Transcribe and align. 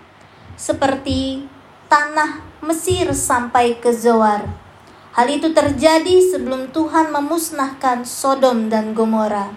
seperti 0.60 1.48
tanah 1.88 2.44
Mesir 2.60 3.16
sampai 3.16 3.80
ke 3.80 3.96
Zoar. 3.96 4.63
Hal 5.14 5.30
itu 5.30 5.54
terjadi 5.54 6.18
sebelum 6.26 6.74
Tuhan 6.74 7.14
memusnahkan 7.14 8.02
Sodom 8.02 8.66
dan 8.66 8.98
Gomora. 8.98 9.54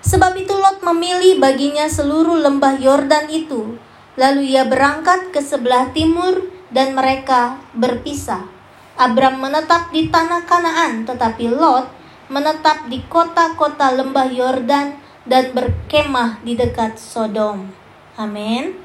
Sebab 0.00 0.40
itu 0.40 0.56
Lot 0.56 0.80
memilih 0.80 1.36
baginya 1.36 1.84
seluruh 1.84 2.40
lembah 2.40 2.80
Yordan 2.80 3.28
itu. 3.28 3.76
Lalu 4.16 4.56
ia 4.56 4.64
berangkat 4.64 5.36
ke 5.36 5.44
sebelah 5.44 5.92
timur 5.92 6.48
dan 6.72 6.96
mereka 6.96 7.60
berpisah. 7.76 8.48
Abram 8.96 9.36
menetap 9.36 9.92
di 9.92 10.08
tanah 10.08 10.48
Kanaan, 10.48 11.04
tetapi 11.04 11.44
Lot 11.52 11.92
menetap 12.32 12.88
di 12.88 13.04
kota-kota 13.04 13.92
lembah 13.92 14.32
Yordan 14.32 14.96
dan 15.28 15.44
berkemah 15.52 16.40
di 16.40 16.56
dekat 16.56 16.96
Sodom. 16.96 17.68
Amin. 18.16 18.80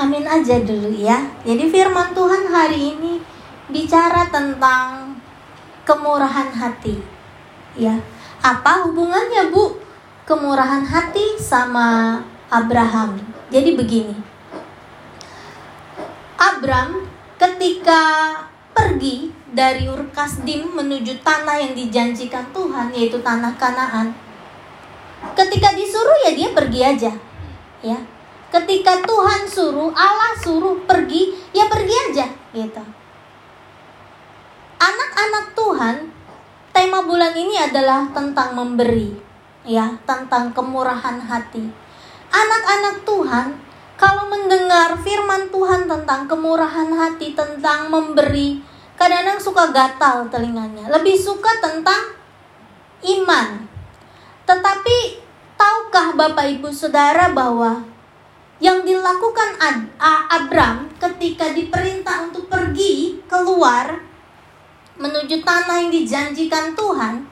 Amin 0.00 0.24
aja 0.24 0.60
dulu 0.64 0.96
ya. 0.96 1.28
Jadi 1.44 1.68
firman 1.68 2.16
Tuhan 2.16 2.48
hari 2.52 2.96
ini 2.96 3.35
bicara 3.70 4.30
tentang 4.30 5.18
kemurahan 5.82 6.50
hati. 6.54 7.02
Ya, 7.76 7.98
apa 8.40 8.86
hubungannya 8.86 9.50
Bu 9.50 9.78
kemurahan 10.24 10.86
hati 10.86 11.38
sama 11.38 12.20
Abraham? 12.48 13.18
Jadi 13.50 13.74
begini. 13.74 14.16
Abram 16.36 17.06
ketika 17.38 18.02
pergi 18.76 19.32
dari 19.56 19.88
Ur 19.88 20.04
Kasdim 20.12 20.68
menuju 20.76 21.24
tanah 21.24 21.56
yang 21.56 21.72
dijanjikan 21.72 22.52
Tuhan 22.52 22.92
yaitu 22.92 23.16
tanah 23.24 23.56
Kanaan. 23.56 24.12
Ketika 25.32 25.72
disuruh 25.72 26.28
ya 26.28 26.36
dia 26.36 26.48
pergi 26.52 26.80
aja. 26.84 27.12
Ya. 27.80 27.98
Ketika 28.46 29.02
Tuhan 29.02 29.42
suruh, 29.48 29.90
Allah 29.90 30.32
suruh 30.38 30.80
pergi, 30.86 31.34
ya 31.50 31.66
pergi 31.66 31.94
aja 32.08 32.26
gitu. 32.54 32.84
Anak-anak 34.76 35.56
Tuhan 35.56 35.96
tema 36.76 37.00
bulan 37.04 37.32
ini 37.32 37.56
adalah 37.56 38.12
tentang 38.12 38.52
memberi, 38.52 39.16
ya, 39.64 39.96
tentang 40.04 40.52
kemurahan 40.52 41.16
hati. 41.16 41.64
Anak-anak 42.28 43.08
Tuhan, 43.08 43.46
kalau 43.96 44.28
mendengar 44.28 45.00
firman 45.00 45.48
Tuhan 45.48 45.88
tentang 45.88 46.28
kemurahan 46.28 46.92
hati, 46.92 47.32
tentang 47.32 47.88
memberi, 47.88 48.60
kadang-kadang 49.00 49.40
suka 49.40 49.72
gatal 49.72 50.28
telinganya. 50.28 50.92
Lebih 50.92 51.16
suka 51.16 51.48
tentang 51.64 52.12
iman. 53.00 53.64
Tetapi 54.44 54.96
tahukah 55.56 56.12
Bapak 56.12 56.46
Ibu 56.60 56.68
Saudara 56.68 57.32
bahwa 57.32 57.80
yang 58.60 58.84
dilakukan 58.84 59.56
Abram 60.00 60.92
ketika 61.00 61.52
diperintah 61.52 62.28
untuk 62.28 62.48
pergi 62.52 63.20
keluar 63.28 64.00
menuju 64.96 65.44
tanah 65.44 65.86
yang 65.86 65.92
dijanjikan 65.92 66.72
Tuhan, 66.72 67.24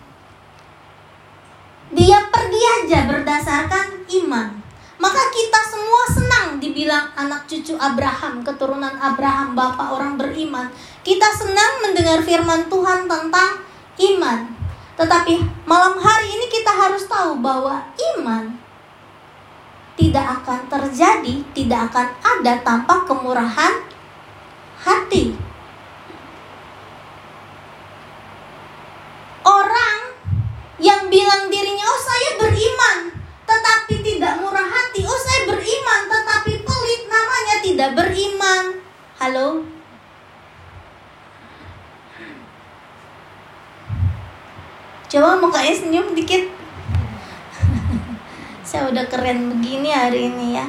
dia 1.95 2.19
pergi 2.29 2.63
aja 2.83 3.09
berdasarkan 3.09 4.05
iman. 4.25 4.49
Maka 4.95 5.23
kita 5.35 5.61
semua 5.69 6.05
senang 6.09 6.47
dibilang 6.63 7.13
anak 7.19 7.45
cucu 7.45 7.77
Abraham, 7.77 8.41
keturunan 8.41 8.95
Abraham, 8.97 9.53
bapak 9.53 9.93
orang 9.93 10.15
beriman. 10.17 10.71
Kita 11.05 11.29
senang 11.35 11.85
mendengar 11.85 12.25
firman 12.25 12.71
Tuhan 12.73 13.05
tentang 13.11 13.61
iman. 14.01 14.41
Tetapi 14.95 15.67
malam 15.67 15.99
hari 15.99 16.29
ini 16.31 16.47
kita 16.47 16.71
harus 16.71 17.05
tahu 17.11 17.43
bahwa 17.43 17.83
iman 18.15 18.55
tidak 19.95 20.43
akan 20.43 20.61
terjadi, 20.71 21.35
tidak 21.55 21.91
akan 21.91 22.07
ada 22.23 22.53
tanpa 22.63 23.03
kemurahan 23.07 23.75
hati. 24.83 25.35
Orang 29.45 30.01
yang 30.81 31.07
bilang 31.13 31.53
dirinya 31.53 31.87
oh 31.87 32.01
saya 32.01 32.31
beriman 32.41 32.99
tetapi 33.45 33.95
tidak 34.01 34.41
murah 34.41 34.65
hati. 34.65 35.05
Oh 35.05 35.21
saya 35.21 35.53
beriman 35.53 36.01
tetapi 36.09 36.53
pelit 36.65 37.03
namanya 37.07 37.57
tidak 37.61 37.91
beriman. 37.93 38.65
Halo? 39.21 39.49
Coba 45.13 45.39
mukanya 45.39 45.75
senyum 45.79 46.11
dikit. 46.19 46.51
Saya 48.67 48.91
udah 48.91 49.07
keren 49.07 49.47
begini 49.55 49.95
hari 49.95 50.27
ini 50.27 50.59
ya 50.59 50.67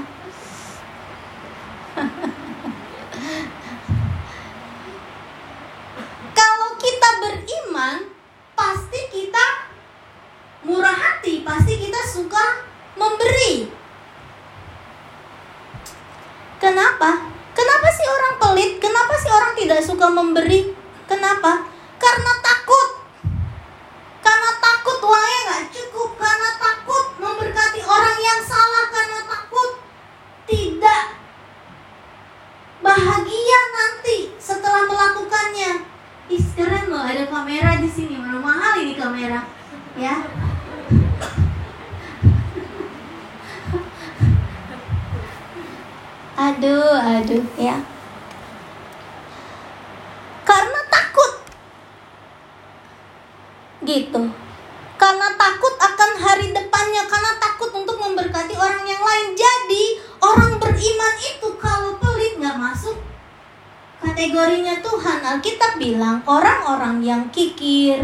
kategorinya 64.15 64.79
Tuhan. 64.79 65.19
Alkitab 65.19 65.75
bilang 65.75 66.23
orang-orang 66.23 67.03
yang 67.03 67.27
kikir, 67.35 67.99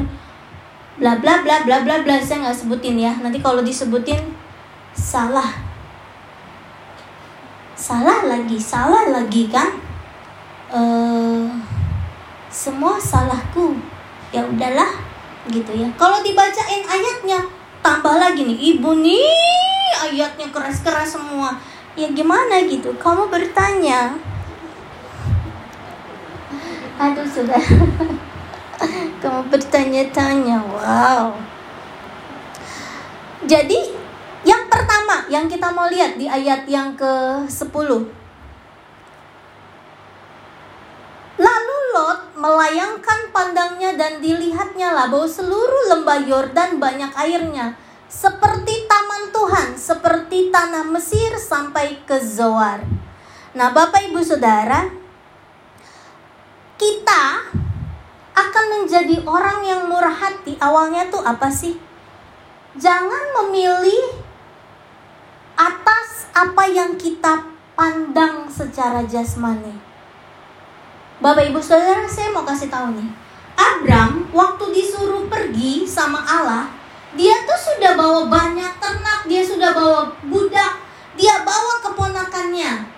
bla 0.99 1.15
bla 1.15 1.39
bla 1.39 1.63
bla 1.63 1.87
bla 1.87 2.03
bla 2.03 2.19
saya 2.19 2.43
nggak 2.43 2.59
sebutin 2.59 2.99
ya. 2.99 3.15
Nanti 3.23 3.39
kalau 3.39 3.63
disebutin 3.63 4.19
salah. 4.91 5.47
Salah 7.79 8.27
lagi 8.27 8.59
salah 8.59 9.07
lagi 9.07 9.47
kan? 9.47 9.71
Uh, 10.67 11.47
semua 12.51 12.99
salahku. 12.99 13.79
Ya 14.35 14.43
udahlah 14.43 14.91
gitu 15.47 15.71
ya. 15.71 15.87
Kalau 15.95 16.19
dibacain 16.19 16.83
ayatnya 16.83 17.39
tambah 17.79 18.19
lagi 18.19 18.43
nih 18.43 18.75
ibu 18.75 18.99
nih 18.99 19.31
ayatnya 20.11 20.51
keras-keras 20.51 21.15
semua. 21.15 21.55
Ya 21.95 22.11
gimana 22.11 22.67
gitu? 22.67 22.91
Kamu 22.99 23.31
bertanya 23.31 24.30
aduh 27.01 27.25
sudah 27.25 27.63
kamu 29.21 29.41
bertanya-tanya 29.49 30.61
wow 30.61 31.33
jadi 33.41 34.01
yang 34.41 34.69
pertama 34.69 35.25
yang 35.29 35.45
kita 35.45 35.69
mau 35.69 35.85
lihat 35.89 36.17
di 36.17 36.25
ayat 36.25 36.65
yang 36.65 36.97
ke-10. 36.97 37.89
Lalu 41.41 41.77
Lot 41.93 42.21
melayangkan 42.37 43.33
pandangnya 43.33 43.97
dan 43.97 44.21
dilihatnya 44.21 44.93
lah 44.93 45.09
bahwa 45.09 45.29
seluruh 45.29 45.93
lembah 45.93 46.25
Yordan 46.25 46.77
banyak 46.77 47.13
airnya, 47.17 47.77
seperti 48.09 48.85
taman 48.89 49.29
Tuhan, 49.33 49.67
seperti 49.77 50.49
tanah 50.53 50.85
Mesir 50.89 51.37
sampai 51.37 52.01
ke 52.05 52.17
Zoar. 52.21 52.81
Nah, 53.57 53.73
Bapak 53.73 54.09
Ibu 54.09 54.21
Saudara, 54.21 54.89
kita 56.81 57.45
akan 58.33 58.65
menjadi 58.73 59.21
orang 59.21 59.61
yang 59.61 59.85
murah 59.85 60.17
hati. 60.17 60.57
Awalnya 60.57 61.13
tuh 61.13 61.21
apa 61.21 61.53
sih? 61.53 61.77
Jangan 62.73 63.37
memilih 63.37 64.17
atas 65.53 66.25
apa 66.33 66.65
yang 66.65 66.97
kita 66.97 67.45
pandang 67.77 68.49
secara 68.49 69.05
jasmani. 69.05 69.77
Bapak 71.21 71.53
Ibu 71.53 71.61
Saudara, 71.61 72.09
saya 72.09 72.33
mau 72.33 72.41
kasih 72.41 72.73
tahu 72.73 72.97
nih. 72.97 73.09
Abram 73.53 74.25
waktu 74.33 74.73
disuruh 74.73 75.29
pergi 75.29 75.85
sama 75.85 76.25
Allah, 76.25 76.65
dia 77.13 77.45
tuh 77.45 77.59
sudah 77.61 77.93
bawa 77.93 78.25
banyak 78.25 78.73
ternak, 78.81 79.29
dia 79.29 79.45
sudah 79.45 79.69
bawa 79.69 80.17
budak, 80.25 80.81
dia 81.13 81.45
bawa 81.45 81.77
keponakannya. 81.85 82.89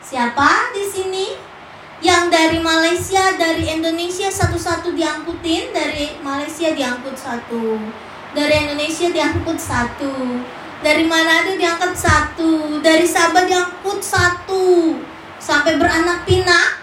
Siapa 0.00 0.72
di 0.72 0.84
sini? 0.88 1.26
Yang 2.04 2.24
dari 2.28 2.58
Malaysia, 2.60 3.32
dari 3.40 3.64
Indonesia 3.64 4.28
satu-satu 4.28 4.92
diangkutin, 4.92 5.72
dari 5.72 6.12
Malaysia 6.20 6.68
diangkut 6.76 7.16
satu, 7.16 7.80
dari 8.36 8.60
Indonesia 8.60 9.08
diangkut 9.08 9.56
satu, 9.56 10.12
dari 10.84 11.08
Manado 11.08 11.56
diangkat 11.56 11.96
satu, 11.96 12.76
dari 12.84 13.08
Sabah 13.08 13.48
diangkut 13.48 14.04
satu, 14.04 15.00
sampai 15.40 15.80
beranak 15.80 16.28
pinak 16.28 16.76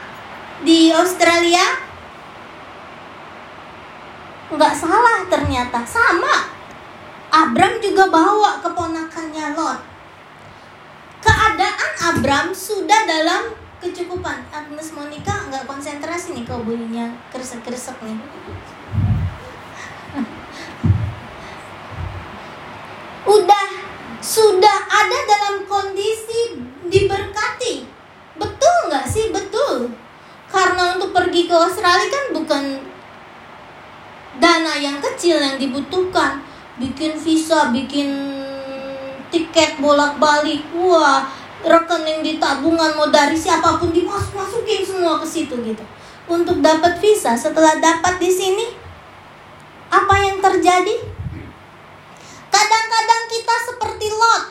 di 0.66 0.90
Australia. 0.90 1.86
Nggak 4.50 4.74
salah 4.74 5.22
ternyata, 5.30 5.86
sama. 5.86 6.50
Abram 7.30 7.78
juga 7.78 8.10
bawa 8.10 8.58
keponakannya 8.66 9.54
Lot. 9.54 9.80
Keadaan 11.22 11.92
Abram 12.10 12.50
sudah 12.58 13.06
dalam 13.06 13.61
kecukupan. 13.82 14.46
Agnes 14.54 14.94
Monica 14.94 15.50
nggak 15.50 15.66
konsentrasi 15.66 16.38
nih 16.38 16.46
kalau 16.46 16.62
bunyinya 16.62 17.10
keresek-keresek 17.34 17.98
nih. 18.06 18.14
Udah 23.36 23.68
sudah 24.22 24.78
ada 24.86 25.18
dalam 25.26 25.66
kondisi 25.66 26.62
diberkati. 26.86 27.90
Betul 28.38 28.94
nggak 28.94 29.10
sih? 29.10 29.34
Betul. 29.34 29.90
Karena 30.46 30.94
untuk 30.96 31.10
pergi 31.10 31.50
ke 31.50 31.56
Australia 31.58 32.06
kan 32.14 32.26
bukan 32.38 32.64
dana 34.38 34.78
yang 34.78 35.02
kecil 35.02 35.42
yang 35.42 35.58
dibutuhkan. 35.58 36.46
Bikin 36.78 37.18
visa, 37.18 37.74
bikin 37.74 38.10
tiket 39.34 39.80
bolak-balik. 39.82 40.62
Wah, 40.76 41.26
rekening 41.62 42.26
di 42.26 42.34
tabungan 42.42 42.98
mau 42.98 43.10
dari 43.10 43.38
siapa 43.38 43.78
pun 43.78 43.94
dimasuk-masukin 43.94 44.82
semua 44.86 45.22
ke 45.22 45.28
situ 45.28 45.54
gitu. 45.62 45.84
Untuk 46.30 46.62
dapat 46.62 47.02
visa, 47.02 47.34
setelah 47.36 47.78
dapat 47.82 48.22
di 48.22 48.30
sini, 48.32 48.66
apa 49.92 50.16
yang 50.22 50.38
terjadi? 50.40 50.96
Kadang-kadang 52.52 53.24
kita 53.28 53.56
seperti 53.68 54.08
Lot. 54.12 54.44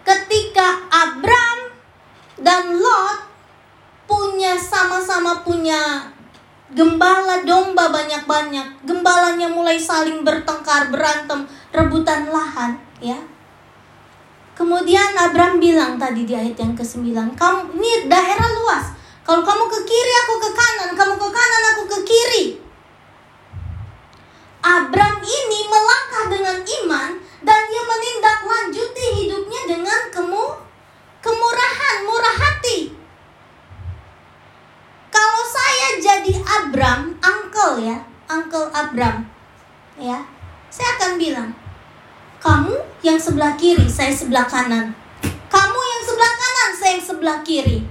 Ketika 0.00 0.88
Abram 0.88 1.58
dan 2.40 2.80
Lot 2.80 3.18
punya 4.08 4.56
sama-sama 4.56 5.44
punya 5.44 6.10
gembala 6.70 7.42
domba 7.42 7.90
banyak-banyak. 7.90 8.86
Gembalanya 8.86 9.50
mulai 9.50 9.76
saling 9.76 10.22
bertengkar, 10.22 10.88
berantem, 10.88 11.46
rebutan 11.74 12.30
lahan, 12.30 12.78
ya. 13.02 13.18
Kemudian 14.60 15.16
Abram 15.16 15.56
bilang 15.56 15.96
tadi 15.96 16.28
di 16.28 16.36
ayat 16.36 16.52
yang 16.60 16.76
ke-9, 16.76 17.16
"Kamu 17.32 17.80
ini 17.80 18.04
daerah 18.12 18.44
luas. 18.60 18.92
Kalau 19.24 19.40
kamu 19.40 19.64
ke 19.72 19.80
kiri, 19.88 20.12
aku 20.20 20.34
ke 20.36 20.50
kanan. 20.52 20.92
Kamu 20.92 21.16
ke 21.16 21.28
kanan, 21.32 21.62
aku 21.72 21.82
ke 21.88 21.98
kiri." 22.04 22.60
Abram 24.60 25.16
ini 25.24 25.60
melangkah 25.64 26.24
dengan 26.28 26.60
iman 26.60 27.10
dan 27.40 27.60
dia 27.72 27.82
menindaklanjuti 27.88 29.06
hidupnya 29.24 29.60
dengan 29.64 30.00
kemu 30.12 30.46
kemurahan, 31.24 31.96
murah 32.04 32.36
hati. 32.36 32.92
Kalau 35.08 35.42
saya 35.48 35.88
jadi 36.04 36.36
Abram, 36.36 37.16
uncle 37.16 37.80
ya, 37.80 38.04
uncle 38.28 38.68
Abram, 38.76 39.24
ya, 39.96 40.20
saya 40.68 41.00
akan 41.00 41.16
bilang, 41.16 41.56
kamu 42.40 42.72
yang 43.04 43.20
sebelah 43.20 43.52
kiri, 43.60 43.84
saya 43.92 44.16
sebelah 44.16 44.48
kanan. 44.48 44.96
Kamu 45.52 45.80
yang 45.80 46.02
sebelah 46.08 46.32
kanan, 46.40 46.70
saya 46.72 46.92
yang 46.96 47.04
sebelah 47.04 47.38
kiri. 47.44 47.84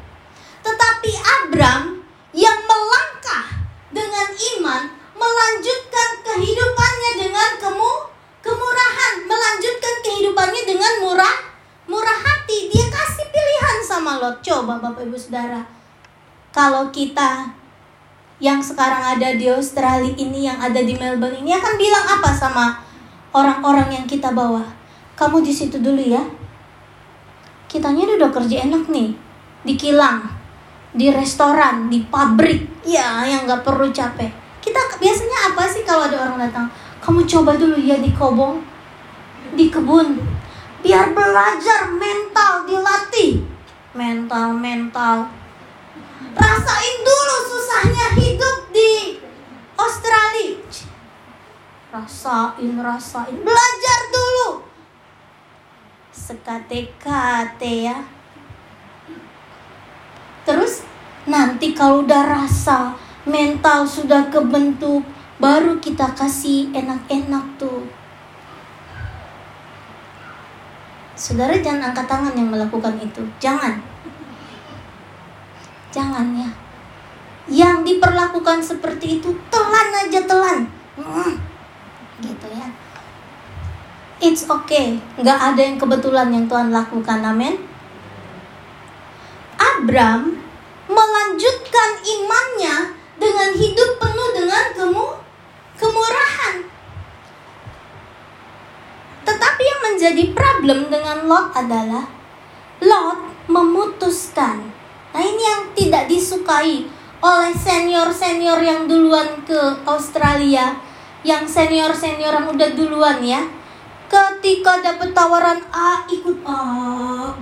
Tetapi 0.65 1.12
Abram 1.22 2.01
yang 2.34 2.58
melangkah 2.65 3.46
dengan 3.94 4.27
iman 4.34 4.84
melanjutkan 5.13 6.10
kehidupannya 6.25 7.12
dengan 7.22 7.50
kemu 7.62 7.94
kemurahan, 8.41 9.13
melanjutkan 9.29 9.96
kehidupannya 10.01 10.63
dengan 10.65 10.94
murah 11.06 11.38
murah 11.86 12.20
hati. 12.22 12.74
Dia 12.74 12.89
kasih 12.89 13.29
pilihan 13.29 13.77
sama 13.86 14.18
Lot. 14.18 14.41
Coba 14.41 14.82
Bapak 14.82 15.06
Ibu 15.06 15.18
Saudara. 15.18 15.62
Kalau 16.50 16.89
kita 16.89 17.53
yang 18.41 18.63
sekarang 18.65 19.13
ada 19.13 19.38
di 19.38 19.46
Australia 19.46 20.10
ini, 20.18 20.50
yang 20.50 20.58
ada 20.58 20.82
di 20.82 20.98
Melbourne 20.98 21.38
ini 21.38 21.53
akan 21.53 21.74
bilang 21.77 22.06
apa 22.18 22.34
sama 22.34 22.88
orang-orang 23.34 23.90
yang 23.94 24.06
kita 24.10 24.34
bawa? 24.34 24.66
Kamu 25.14 25.44
di 25.44 25.54
situ 25.54 25.78
dulu 25.78 26.00
ya. 26.00 26.24
Kitanya 27.70 28.08
udah 28.18 28.32
kerja 28.34 28.66
enak 28.66 28.90
nih. 28.90 29.14
Di 29.68 29.74
kilang, 29.76 30.26
di 30.96 31.12
restoran, 31.12 31.92
di 31.92 32.02
pabrik, 32.08 32.66
ya 32.88 33.28
yang 33.28 33.46
nggak 33.46 33.62
perlu 33.62 33.92
capek. 33.92 34.32
Kita 34.64 34.80
biasanya 34.98 35.54
apa 35.54 35.64
sih 35.68 35.84
kalau 35.84 36.08
ada 36.08 36.18
orang 36.18 36.50
datang? 36.50 36.68
Kamu 37.04 37.28
coba 37.28 37.56
dulu 37.60 37.78
ya 37.78 38.00
di 38.00 38.12
kobong 38.16 38.64
di 39.54 39.70
kebun. 39.70 40.20
Biar 40.80 41.12
belajar 41.12 41.92
mental 41.92 42.64
dilatih. 42.64 43.44
Mental 43.92 44.56
mental. 44.56 45.28
Rasain 46.36 46.98
dulu 47.04 47.36
susahnya 47.52 48.08
hidup 48.16 48.58
di 48.72 49.20
Australia 49.76 50.88
rasain 51.89 52.75
rasain 52.77 53.38
belajar 53.41 54.00
dulu 54.13 54.63
sekate-kate 56.13 57.74
ya 57.89 57.98
terus 60.46 60.86
nanti 61.29 61.74
kalau 61.77 62.05
udah 62.05 62.25
rasa 62.25 62.98
mental 63.29 63.84
sudah 63.86 64.27
kebentuk, 64.34 65.05
baru 65.38 65.77
kita 65.77 66.15
kasih 66.17 66.74
enak-enak 66.74 67.46
tuh. 67.62 67.86
Saudara 71.19 71.53
jangan 71.60 71.91
angkat 71.91 72.08
tangan 72.08 72.34
yang 72.34 72.48
melakukan 72.48 72.96
itu. 72.98 73.22
Jangan. 73.43 73.77
Jangan 75.91 76.31
ya. 76.34 76.50
Yang 77.50 77.77
diperlakukan 77.91 78.63
seperti 78.63 79.19
itu 79.19 79.29
telan 79.51 79.89
aja 79.93 80.22
telan. 80.24 80.60
Hmm. 80.96 81.36
Gitu 82.20 82.48
ya. 82.52 82.68
It's 84.20 84.44
okay. 84.48 85.00
Nggak 85.16 85.40
ada 85.40 85.62
yang 85.64 85.78
kebetulan 85.80 86.28
yang 86.36 86.46
Tuhan 86.52 86.76
lakukan. 86.76 87.24
Amin. 87.24 87.56
Abram 89.60 90.36
melanjutkan 90.92 91.90
imannya 92.04 92.76
dengan 93.16 93.50
hidup 93.56 93.92
penuh 93.96 94.30
dengan 94.36 94.66
kemu 94.76 95.08
kemurahan. 95.80 96.56
Tetapi 99.24 99.62
yang 99.64 99.82
menjadi 99.88 100.24
problem 100.36 100.80
dengan 100.92 101.18
Lot 101.28 101.56
adalah 101.56 102.06
Lot 102.84 103.20
memutuskan. 103.48 104.72
Nah, 105.10 105.22
ini 105.24 105.44
yang 105.44 105.64
tidak 105.74 106.12
disukai 106.12 106.86
oleh 107.20 107.52
senior-senior 107.52 108.60
yang 108.64 108.88
duluan 108.88 109.44
ke 109.44 109.60
Australia, 109.84 110.80
yang 111.26 111.44
senior-senior 111.44 112.32
yang 112.32 112.48
udah 112.50 112.70
duluan 112.76 113.20
ya. 113.24 113.44
Ketika 114.10 114.82
dapat 114.82 115.14
tawaran 115.14 115.62
A, 115.70 116.02
ikut 116.10 116.42
A 116.42 116.62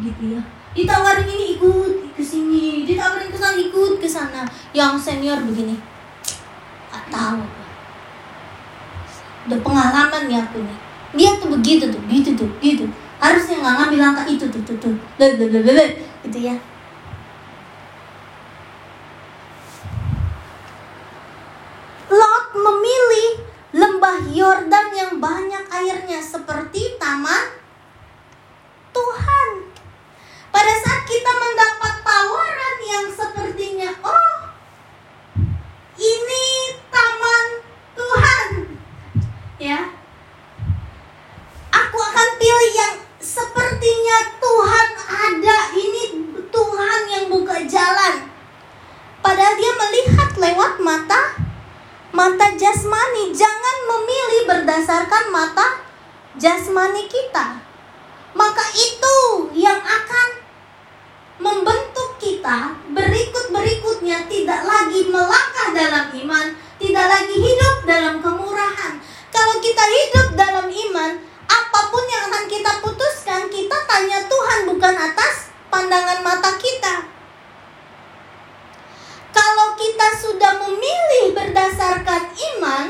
gitu 0.04 0.36
ya. 0.36 0.42
Ditawarin 0.76 1.26
ini 1.26 1.56
ikut 1.56 2.14
ke 2.14 2.24
sini, 2.24 2.84
ditawarin 2.84 3.32
ke 3.32 3.38
sana 3.40 3.56
ikut 3.56 3.98
ke 3.98 4.08
sana. 4.10 4.44
Yang 4.76 5.00
senior 5.00 5.40
begini. 5.48 5.80
Gak 6.92 7.06
tahu. 7.08 7.42
Udah 9.48 9.60
pengalaman 9.64 10.28
ya 10.28 10.44
aku 10.44 10.60
nih 10.60 10.88
dia 11.16 11.40
tuh 11.40 11.56
begitu 11.56 11.88
tuh 11.88 12.02
gitu 12.12 12.36
tuh 12.36 12.50
gitu 12.60 12.84
harusnya 13.18 13.64
nggak 13.64 13.76
ngambil 13.80 14.00
langkah 14.04 14.26
itu 14.28 14.46
tuh 14.52 14.62
tuh 14.68 14.76
tuh 14.78 14.94
gitu 15.18 16.40
ya 16.40 16.56
Lot 22.08 22.46
memilih 22.56 23.30
lembah 23.76 24.24
Yordan 24.32 24.88
yang 24.96 25.14
banyak 25.20 25.66
airnya 25.68 26.24
seperti 26.24 26.96
taman 26.96 27.60
Tuhan. 28.96 29.50
Pada 30.48 30.74
saat 30.80 31.04
kita 31.04 31.32
mendapat 31.36 31.94
tawaran 32.02 32.78
yang 32.88 33.08
sepertinya, 33.12 33.92
oh, 34.08 34.36
ini 36.00 36.48
taman 36.88 37.46
Tuhan, 37.94 38.48
ya, 39.60 39.80
aku 41.76 41.98
akan 42.00 42.30
pilih 42.40 42.72
yang 42.74 42.96
sepertinya 43.20 44.18
Tuhan 44.40 44.88
ada. 45.06 45.58
Ini 45.76 46.04
Tuhan 46.48 47.00
yang 47.12 47.26
buka 47.28 47.68
jalan. 47.68 48.32
Padahal 49.20 49.60
dia 49.60 49.74
melihat 49.76 50.30
lewat 50.40 50.74
mata 50.80 51.47
mata 52.12 52.54
jasmani. 52.56 53.34
Jangan 53.36 53.78
memilih 53.88 54.42
berdasarkan 54.48 55.32
mata 55.32 55.82
jasmani 56.38 57.10
kita. 57.10 57.60
Maka 58.38 58.66
itu 58.78 59.18
yang 59.58 59.82
akan 59.82 60.28
membentuk 61.42 62.18
kita 62.22 62.78
berikut-berikutnya 62.94 64.30
tidak 64.30 64.62
lagi 64.66 65.10
melangkah 65.10 65.70
dalam 65.74 66.06
iman, 66.14 66.48
tidak 66.78 67.06
lagi 67.10 67.36
hidup 67.38 67.76
dalam 67.86 68.22
kemurahan. 68.22 68.94
Kalau 69.34 69.56
kita 69.62 69.84
hidup 69.86 70.28
dalam 70.38 70.70
iman, 70.70 71.12
apa 71.50 71.80
pun 71.94 72.04
yang 72.10 72.30
akan 72.30 72.46
kita 72.50 72.72
putuskan, 72.82 73.50
kita 73.50 73.78
tanya 73.86 74.26
Tuhan 74.26 74.60
bukan 74.70 74.96
atas 74.98 75.54
pandangan 75.70 76.20
mata 76.26 76.58
kita. 76.58 77.06
Kalau 79.34 79.78
kita 79.78 80.07
sudah 80.18 80.58
memilih 80.66 81.38
berdasarkan 81.38 82.34
iman, 82.34 82.90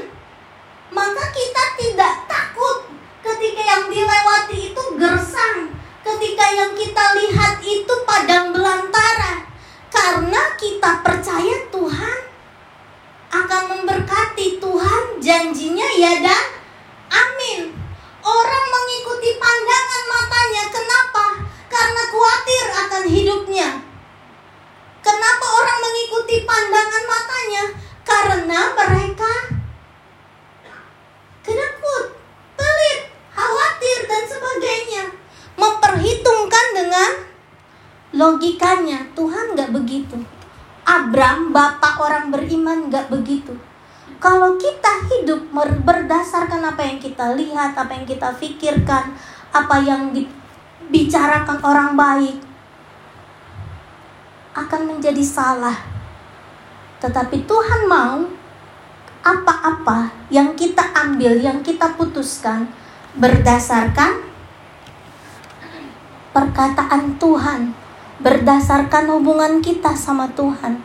maka 0.95 1.23
kita 1.35 1.63
tidak 1.75 2.13
takut 2.23 2.87
ketika 3.19 3.59
yang 3.59 3.83
dilewati 3.91 4.71
itu 4.71 4.83
gersang, 4.95 5.75
ketika 6.07 6.45
yang 6.55 6.71
kita 6.71 7.03
lihat 7.19 7.59
itu 7.59 7.93
padang 8.07 8.55
belantara, 8.55 9.43
karena 9.91 10.41
kita 10.55 11.03
percaya 11.03 11.67
Tuhan 11.67 12.19
akan 13.27 13.63
memberkati 13.75 14.63
Tuhan 14.63 15.03
janjinya 15.19 15.87
ya 15.99 16.23
dan 16.23 16.45
amin. 17.11 17.75
Orang 18.23 18.65
mengikuti 18.67 19.39
pandangan 19.39 20.03
matanya. 20.11 20.63
Kenapa? 20.67 21.25
Karena 21.71 22.01
khawatir 22.11 22.65
akan 22.75 23.03
hidupnya. 23.07 23.86
Kenapa 25.07 25.47
orang 25.63 25.79
mengikuti 25.79 26.43
pandangan 26.43 27.03
matanya? 27.07 27.63
Karena 28.03 28.59
mereka 28.75 29.33
kedekut, 31.47 32.05
pelit, 32.59 32.99
khawatir, 33.31 33.99
dan 34.03 34.23
sebagainya. 34.27 35.03
Memperhitungkan 35.55 36.65
dengan 36.75 37.11
logikanya. 38.19 39.07
Tuhan 39.15 39.55
gak 39.55 39.71
begitu. 39.71 40.19
Abram, 40.83 41.55
bapak 41.55 41.95
orang 42.03 42.27
beriman, 42.27 42.91
gak 42.91 43.07
begitu. 43.07 43.55
Kalau 44.19 44.59
kita 44.59 45.07
hidup 45.07 45.47
berdasarkan 45.87 46.67
apa 46.67 46.83
yang 46.83 46.99
kita 46.99 47.31
lihat, 47.31 47.79
apa 47.79 47.95
yang 47.95 48.03
kita 48.03 48.35
pikirkan, 48.35 49.15
apa 49.55 49.75
yang 49.79 50.11
dibicarakan 50.11 51.63
orang 51.63 51.95
baik, 51.95 52.46
akan 54.57 54.97
menjadi 54.97 55.21
salah. 55.21 55.77
Tetapi 56.97 57.45
Tuhan 57.45 57.85
mau 57.85 58.25
apa-apa 59.21 60.09
yang 60.33 60.57
kita 60.57 60.81
ambil, 60.97 61.37
yang 61.37 61.61
kita 61.61 61.93
putuskan 61.93 62.65
berdasarkan 63.13 64.25
perkataan 66.33 67.17
Tuhan, 67.17 67.73
berdasarkan 68.21 69.09
hubungan 69.13 69.57
kita 69.61 69.93
sama 69.97 70.29
Tuhan. 70.37 70.81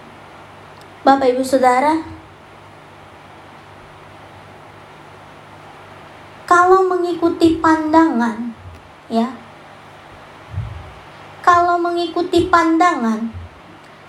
Bapak, 1.04 1.28
ibu, 1.28 1.44
saudara, 1.44 2.00
kalau 6.48 6.88
mengikuti 6.88 7.60
pandangan, 7.60 8.56
ya, 9.12 9.28
kalau 11.44 11.76
mengikuti 11.76 12.48
pandangan, 12.48 13.41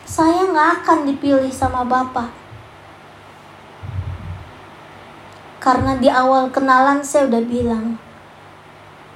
saya 0.04 0.48
nggak 0.52 0.70
akan 0.84 1.00
dipilih 1.08 1.52
sama 1.52 1.88
Bapak. 1.88 2.32
Karena 5.64 5.96
di 5.96 6.12
awal 6.12 6.52
kenalan 6.52 7.04
saya 7.04 7.32
udah 7.32 7.44
bilang, 7.48 7.96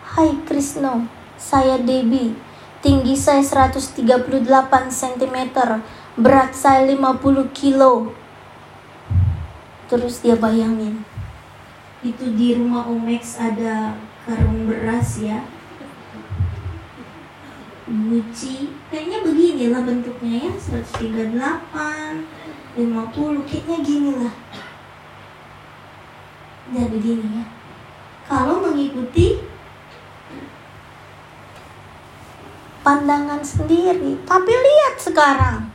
Hai 0.08 0.32
Krisno, 0.48 1.08
saya 1.36 1.76
Debbie, 1.76 2.32
tinggi 2.80 3.20
saya 3.20 3.44
138 3.44 4.48
cm, 4.88 5.38
berat 6.16 6.52
saya 6.56 6.88
50 6.88 7.52
kilo. 7.52 8.16
Terus 9.92 10.24
dia 10.24 10.40
bayangin, 10.40 11.04
itu 12.06 12.30
di 12.38 12.54
rumah 12.54 12.86
Omex 12.86 13.42
ada 13.42 13.98
karung 14.30 14.70
beras 14.70 15.18
ya 15.18 15.42
Gucci 17.90 18.70
kayaknya 18.88 19.20
begini 19.20 19.66
lah 19.72 19.84
bentuknya 19.84 20.48
ya 20.48 20.54
138 20.56 21.36
50 22.78 23.48
kayaknya 23.50 23.78
gini 23.84 24.12
lah. 24.16 24.34
Ya 26.72 26.84
begini 26.88 27.28
ya 27.42 27.46
kalau 28.28 28.60
mengikuti 28.60 29.40
pandangan 32.84 33.44
sendiri 33.44 34.20
tapi 34.24 34.52
lihat 34.52 34.96
sekarang. 35.00 35.72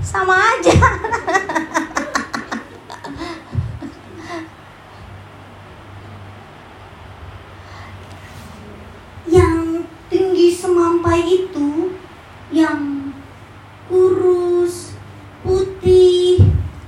Sama 0.00 0.34
aja 0.34 0.74
semampai 10.60 11.24
itu 11.24 11.96
yang 12.52 13.16
kurus, 13.88 14.92
putih, 15.40 16.36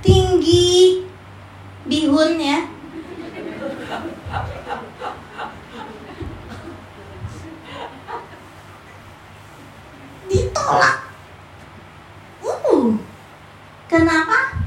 tinggi, 0.05 1.09
bihun 1.89 2.37
ya. 2.37 2.69
Ditolak. 10.29 10.97
Uh, 12.45 12.93
kenapa? 13.89 14.61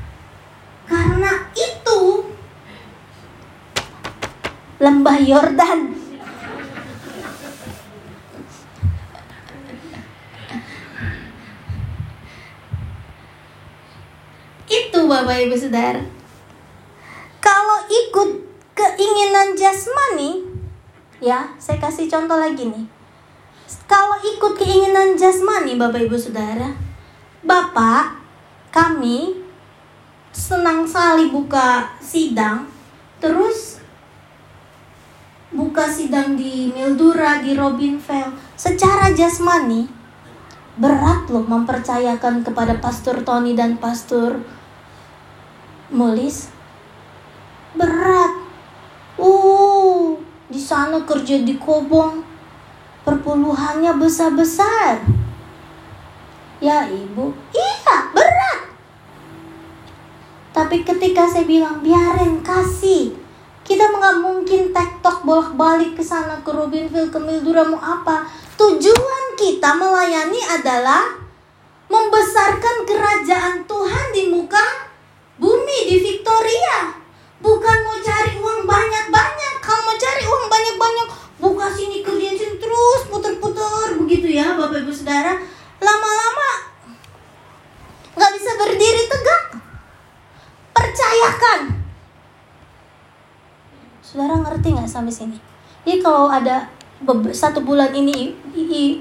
Karena 0.91 1.47
itu 1.55 2.27
lembah 4.83 5.19
Yordan 5.23 5.66
Bapak 15.37 15.53
Ibu 15.53 15.59
Saudara. 15.69 16.01
Kalau 17.45 17.79
ikut 17.93 18.41
keinginan 18.73 19.53
jasmani, 19.53 20.41
ya, 21.21 21.53
saya 21.61 21.77
kasih 21.77 22.09
contoh 22.09 22.41
lagi 22.41 22.65
nih. 22.65 22.89
Kalau 23.85 24.17
ikut 24.17 24.57
keinginan 24.57 25.13
jasmani 25.13 25.77
Bapak 25.77 26.09
Ibu 26.09 26.17
Saudara, 26.17 26.73
Bapak 27.45 28.17
kami 28.73 29.45
senang 30.33 30.89
sekali 30.89 31.29
buka 31.29 31.85
sidang, 32.01 32.73
terus 33.21 33.85
buka 35.53 35.85
sidang 35.85 36.41
di 36.41 36.73
Mildura, 36.73 37.45
di 37.45 37.53
Robinville, 37.53 38.33
secara 38.57 39.13
jasmani 39.13 39.85
berat 40.81 41.29
loh 41.29 41.45
mempercayakan 41.45 42.41
kepada 42.41 42.81
Pastor 42.81 43.21
Tony 43.21 43.53
dan 43.53 43.77
Pastor 43.77 44.56
Mulis. 45.97 46.53
Berat. 47.73 48.37
Uh, 49.17 50.21
di 50.53 50.61
sana 50.61 51.01
kerja 51.09 51.41
di 51.41 51.57
Kobong. 51.57 52.21
Perpuluhannya 53.09 53.97
besar-besar. 53.97 55.01
Ya 56.61 56.85
ibu, 56.89 57.33
iya 57.53 57.97
berat. 58.13 58.61
Tapi 60.53 60.85
ketika 60.85 61.29
saya 61.29 61.45
bilang 61.45 61.85
biarin 61.85 62.41
kasih, 62.41 63.13
kita 63.61 63.93
nggak 63.93 64.25
mungkin 64.25 64.73
tektok 64.73 65.21
bolak-balik 65.23 65.95
ke 65.97 66.03
sana 66.03 66.41
ke 66.41 66.49
Robinville 66.49 67.13
ke 67.13 67.19
Mildura 67.21 67.69
mau 67.69 67.77
apa? 67.77 68.25
Tujuan 68.57 69.25
kita 69.37 69.77
melayani 69.77 70.41
adalah 70.49 71.13
membesarkan 71.93 72.89
kerajaan 72.89 73.69
Tuhan 73.69 74.07
di 74.17 74.33
muka 74.33 74.86
di 75.85 75.97
Victoria. 76.01 76.97
Bukan 77.37 77.77
mau 77.85 77.99
cari 78.01 78.33
uang 78.41 78.65
banyak-banyak. 78.65 79.55
Kalau 79.61 79.83
mau 79.85 79.97
cari 80.01 80.23
uang 80.25 80.45
banyak-banyak, 80.49 81.09
buka 81.37 81.67
sini 81.69 82.01
kerja 82.01 82.33
sini 82.33 82.57
terus 82.57 83.01
putar-putar 83.13 83.93
begitu 84.01 84.33
ya, 84.33 84.57
Bapak 84.57 84.81
Ibu 84.81 84.93
Saudara. 84.95 85.37
Lama-lama 85.77 86.51
nggak 88.17 88.33
bisa 88.41 88.51
berdiri 88.57 89.03
tegak. 89.05 89.43
Percayakan. 90.73 91.61
Saudara 94.01 94.41
ngerti 94.41 94.69
nggak 94.73 94.89
sampai 94.89 95.13
sini? 95.13 95.37
Jadi 95.85 96.01
kalau 96.01 96.33
ada 96.33 96.73
satu 97.37 97.61
bulan 97.61 97.93
ini 97.93 98.33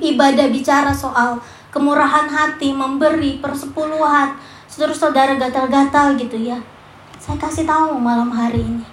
ibadah 0.03 0.51
bicara 0.51 0.91
soal 0.91 1.39
kemurahan 1.71 2.27
hati, 2.27 2.75
memberi 2.75 3.39
persepuluhan, 3.39 4.35
terus 4.75 4.99
saudara 4.99 5.33
gatal-gatal 5.39 6.19
gitu 6.19 6.35
ya. 6.35 6.59
Saya 7.17 7.39
kasih 7.39 7.65
tahu 7.65 7.97
malam 7.97 8.29
hari 8.29 8.61
ini. 8.61 8.85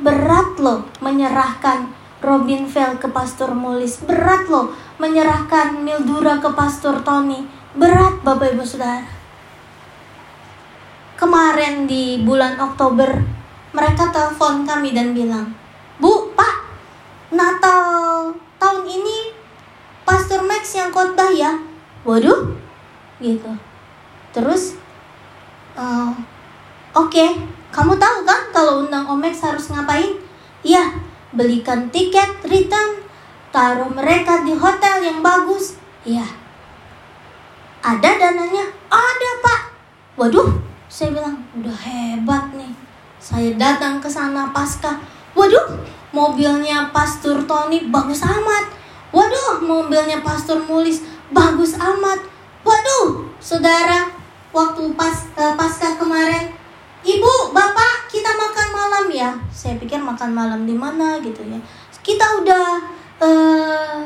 Berat 0.00 0.56
loh 0.62 0.86
menyerahkan 1.02 1.90
Robin 2.22 2.64
Fell 2.64 2.96
ke 2.96 3.10
Pastor 3.10 3.52
Mulis. 3.52 4.00
Berat 4.06 4.48
loh 4.48 4.72
menyerahkan 5.02 5.82
Mildura 5.82 6.38
ke 6.38 6.48
Pastor 6.54 7.02
Tony. 7.04 7.44
Berat 7.76 8.24
Bapak 8.24 8.56
Ibu 8.56 8.64
Saudara. 8.64 9.04
Kemarin 11.20 11.84
di 11.84 12.22
bulan 12.24 12.56
Oktober 12.56 13.08
mereka 13.76 14.08
telepon 14.08 14.64
kami 14.64 14.96
dan 14.96 15.12
bilang, 15.12 15.52
"Bu, 16.00 16.32
Pak, 16.32 16.56
Natal 17.32 18.30
tahun 18.62 18.86
ini 18.86 19.34
Pastor 20.06 20.46
Max 20.46 20.70
yang 20.78 20.94
khotbah 20.94 21.34
ya 21.34 21.58
waduh 22.06 22.54
gitu 23.18 23.50
terus 24.30 24.78
uh, 25.76 26.10
oke 26.96 27.12
okay. 27.12 27.36
kamu 27.70 27.94
tahu 28.00 28.18
kan 28.24 28.40
kalau 28.50 28.82
undang 28.82 29.06
Om 29.06 29.20
Max 29.20 29.44
harus 29.44 29.68
ngapain? 29.70 30.16
Iya 30.66 30.96
belikan 31.36 31.92
tiket 31.92 32.40
return 32.48 33.04
taruh 33.52 33.92
mereka 33.92 34.42
di 34.42 34.56
hotel 34.56 35.04
yang 35.04 35.20
bagus. 35.20 35.76
Iya. 36.02 36.24
Ada 37.84 38.10
dananya? 38.18 38.66
Ada 38.90 39.30
pak. 39.44 39.60
Waduh 40.18 40.50
saya 40.88 41.12
bilang 41.12 41.44
udah 41.54 41.76
hebat 41.76 42.50
nih. 42.56 42.72
Saya 43.20 43.52
datang 43.54 44.00
ke 44.00 44.08
sana 44.08 44.50
pasca. 44.50 44.96
Waduh 45.36 45.76
mobilnya 46.16 46.88
Pastor 46.96 47.44
Tony 47.44 47.92
bagus 47.92 48.24
amat. 48.24 48.72
Waduh, 49.12 49.60
mobilnya 49.62 50.24
Pastor 50.24 50.64
Mulis 50.64 51.04
bagus 51.28 51.76
amat. 51.76 52.24
Waduh, 52.64 53.30
saudara, 53.38 54.10
waktu 54.56 54.96
pas 54.96 55.12
uh, 55.36 55.52
pasca 55.52 56.00
kemarin, 56.00 56.48
ibu, 57.04 57.32
bapak, 57.52 58.08
kita 58.08 58.32
makan 58.32 58.68
malam 58.72 59.04
ya. 59.12 59.30
Saya 59.52 59.76
pikir 59.76 60.00
makan 60.00 60.32
malam 60.32 60.64
di 60.64 60.72
mana 60.72 61.20
gitu 61.20 61.44
ya. 61.44 61.60
Kita 62.00 62.40
udah 62.40 62.80
uh, 63.20 64.00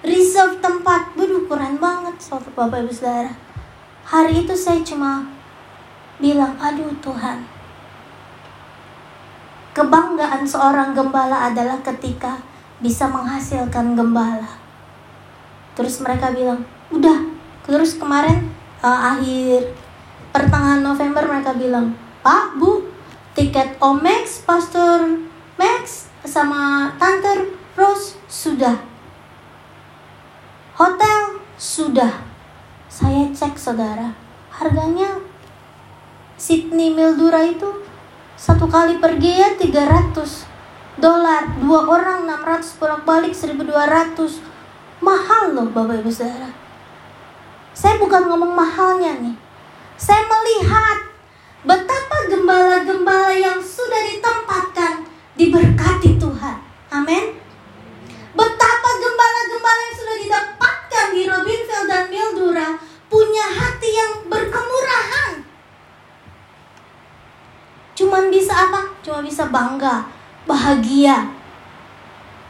reserve 0.00 0.56
tempat. 0.64 1.12
Keren 1.52 1.76
banget, 1.76 2.16
saudara 2.16 2.48
bapak 2.56 2.88
ibu 2.88 2.92
saudara. 2.96 3.28
Hari 4.08 4.48
itu 4.48 4.56
saya 4.56 4.80
cuma 4.80 5.28
bilang, 6.16 6.56
aduh 6.56 6.88
Tuhan, 7.04 7.44
Kebanggaan 9.72 10.44
seorang 10.44 10.92
gembala 10.92 11.48
adalah 11.48 11.80
ketika 11.80 12.36
bisa 12.84 13.08
menghasilkan 13.08 13.96
gembala. 13.96 14.60
Terus 15.72 15.96
mereka 16.04 16.28
bilang, 16.28 16.60
udah. 16.92 17.24
Terus 17.64 17.96
kemarin 17.96 18.52
uh, 18.84 19.16
akhir 19.16 19.72
pertengahan 20.32 20.80
November 20.80 21.28
mereka 21.28 21.52
bilang, 21.52 21.94
Pak, 22.24 22.56
Bu, 22.56 22.88
tiket 23.36 23.76
Omex, 23.78 24.42
Pastor 24.48 25.20
Max 25.60 26.08
sama 26.24 26.92
Tante 26.96 27.52
Rose 27.76 28.16
sudah. 28.26 28.80
Hotel 30.76 31.38
sudah. 31.60 32.24
Saya 32.88 33.28
cek 33.32 33.56
saudara, 33.56 34.12
harganya 34.52 35.20
Sydney 36.36 36.92
Mildura 36.92 37.44
itu 37.44 37.84
satu 38.36 38.66
kali 38.66 38.98
pergi 38.98 39.38
ya 39.38 39.54
300 39.56 40.98
dolar 41.00 41.56
dua 41.62 41.80
orang 41.88 42.28
600 42.28 42.76
bolak 42.76 43.02
balik 43.08 43.32
1200 43.32 45.00
mahal 45.00 45.56
loh 45.56 45.68
bapak 45.72 46.04
ibu 46.04 46.12
saudara. 46.12 46.52
Saya 47.72 47.96
bukan 47.96 48.28
ngomong 48.28 48.52
mahalnya 48.52 49.16
nih 49.22 49.36
saya 50.02 50.26
melihat 50.26 50.98
betapa 51.62 52.26
gembala-gembala 52.26 53.30
yang 53.38 53.62
sudah 53.62 54.02
ditempatkan 54.10 55.06
diberkati 55.38 56.18
Tuhan 56.18 56.58
amin 56.90 57.38
betapa 58.34 58.90
gembala-gembala 58.98 59.80
yang 59.86 59.94
sudah 59.94 60.16
didapatkan 60.18 61.06
di 61.14 61.22
Robinville 61.30 61.86
dan 61.86 62.04
Mildura 62.10 62.68
punya 63.06 63.46
hati 63.46 63.90
yang 63.94 64.12
berkemurahan 64.26 65.46
Cuman 67.92 68.32
bisa 68.32 68.56
apa? 68.56 68.88
Cuma 69.04 69.20
bisa 69.20 69.46
bangga, 69.52 70.08
bahagia. 70.48 71.28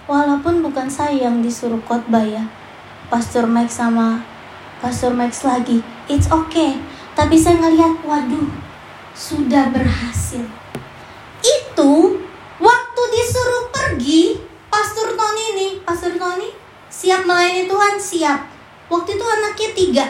Walaupun 0.06 0.62
bukan 0.62 0.86
saya 0.86 1.28
yang 1.28 1.42
disuruh 1.42 1.82
khotbah 1.82 2.22
ya. 2.22 2.46
Pastor 3.10 3.44
Max 3.44 3.76
sama 3.76 4.22
Pastor 4.78 5.12
Max 5.12 5.42
lagi. 5.42 5.82
It's 6.06 6.30
okay. 6.30 6.78
Tapi 7.22 7.38
saya 7.38 7.54
ngeliat, 7.62 8.02
waduh, 8.02 8.50
sudah 9.14 9.70
berhasil. 9.70 10.42
Itu 11.38 12.18
waktu 12.58 13.02
disuruh 13.14 13.70
pergi, 13.70 14.42
Pastor 14.66 15.14
Tony 15.14 15.42
ini, 15.54 15.68
Pastor 15.86 16.18
Tony 16.18 16.50
siap 16.90 17.22
melayani 17.22 17.70
Tuhan, 17.70 17.94
siap. 17.94 18.50
Waktu 18.90 19.14
itu 19.14 19.22
anaknya 19.22 19.68
tiga. 19.70 20.06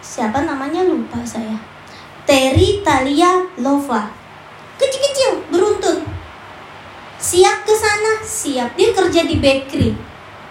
Siapa 0.00 0.48
namanya 0.48 0.88
lupa 0.88 1.20
saya 1.20 1.60
Terry 2.24 2.80
Talia 2.80 3.44
Lova. 3.60 4.08
Kecil-kecil, 4.80 5.52
beruntun. 5.52 6.00
Siap 7.20 7.68
ke 7.68 7.76
sana, 7.76 8.24
siap. 8.24 8.72
Dia 8.72 8.96
kerja 8.96 9.28
di 9.28 9.36
bakery. 9.36 9.92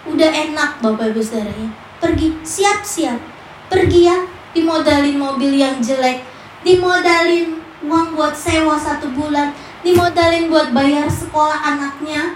Udah 0.06 0.30
enak 0.30 0.78
Bapak 0.78 1.10
Ibu 1.10 1.26
Saudara 1.26 1.50
ya. 1.50 1.70
Pergi, 1.98 2.38
siap-siap. 2.46 3.37
Pergi 3.68 4.08
ya, 4.08 4.18
dimodalin 4.56 5.16
mobil 5.20 5.52
yang 5.56 5.78
jelek. 5.80 6.24
Dimodalin 6.64 7.60
uang 7.84 8.16
buat 8.16 8.34
sewa 8.34 8.74
satu 8.80 9.12
bulan. 9.12 9.52
Dimodalin 9.84 10.48
buat 10.48 10.72
bayar 10.74 11.06
sekolah 11.06 11.60
anaknya. 11.62 12.34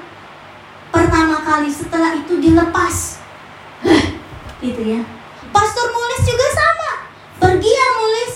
Pertama 0.92 1.40
kali 1.40 1.72
setelah 1.72 2.12
itu 2.14 2.36
dilepas. 2.36 3.18
gitu 4.62 4.82
ya. 4.84 5.00
Pastor 5.50 5.86
Mulis 5.90 6.22
juga 6.22 6.46
sama. 6.52 6.90
Pergi 7.42 7.70
ya 7.72 7.88
Mulis, 7.98 8.32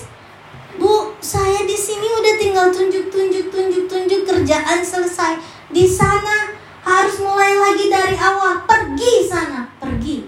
Bu, 0.77 1.15
saya 1.23 1.65
di 1.65 1.79
sini 1.79 2.05
udah 2.05 2.35
tinggal 2.37 2.67
tunjuk-tunjuk 2.75 3.49
tunjuk-tunjuk 3.49 4.23
kerjaan 4.29 4.83
selesai. 4.83 5.39
Di 5.73 5.87
sana 5.89 6.53
harus 6.85 7.17
mulai 7.23 7.55
lagi 7.57 7.87
dari 7.89 8.17
awal. 8.19 8.67
Pergi 8.67 9.25
sana, 9.25 9.71
pergi. 9.81 10.27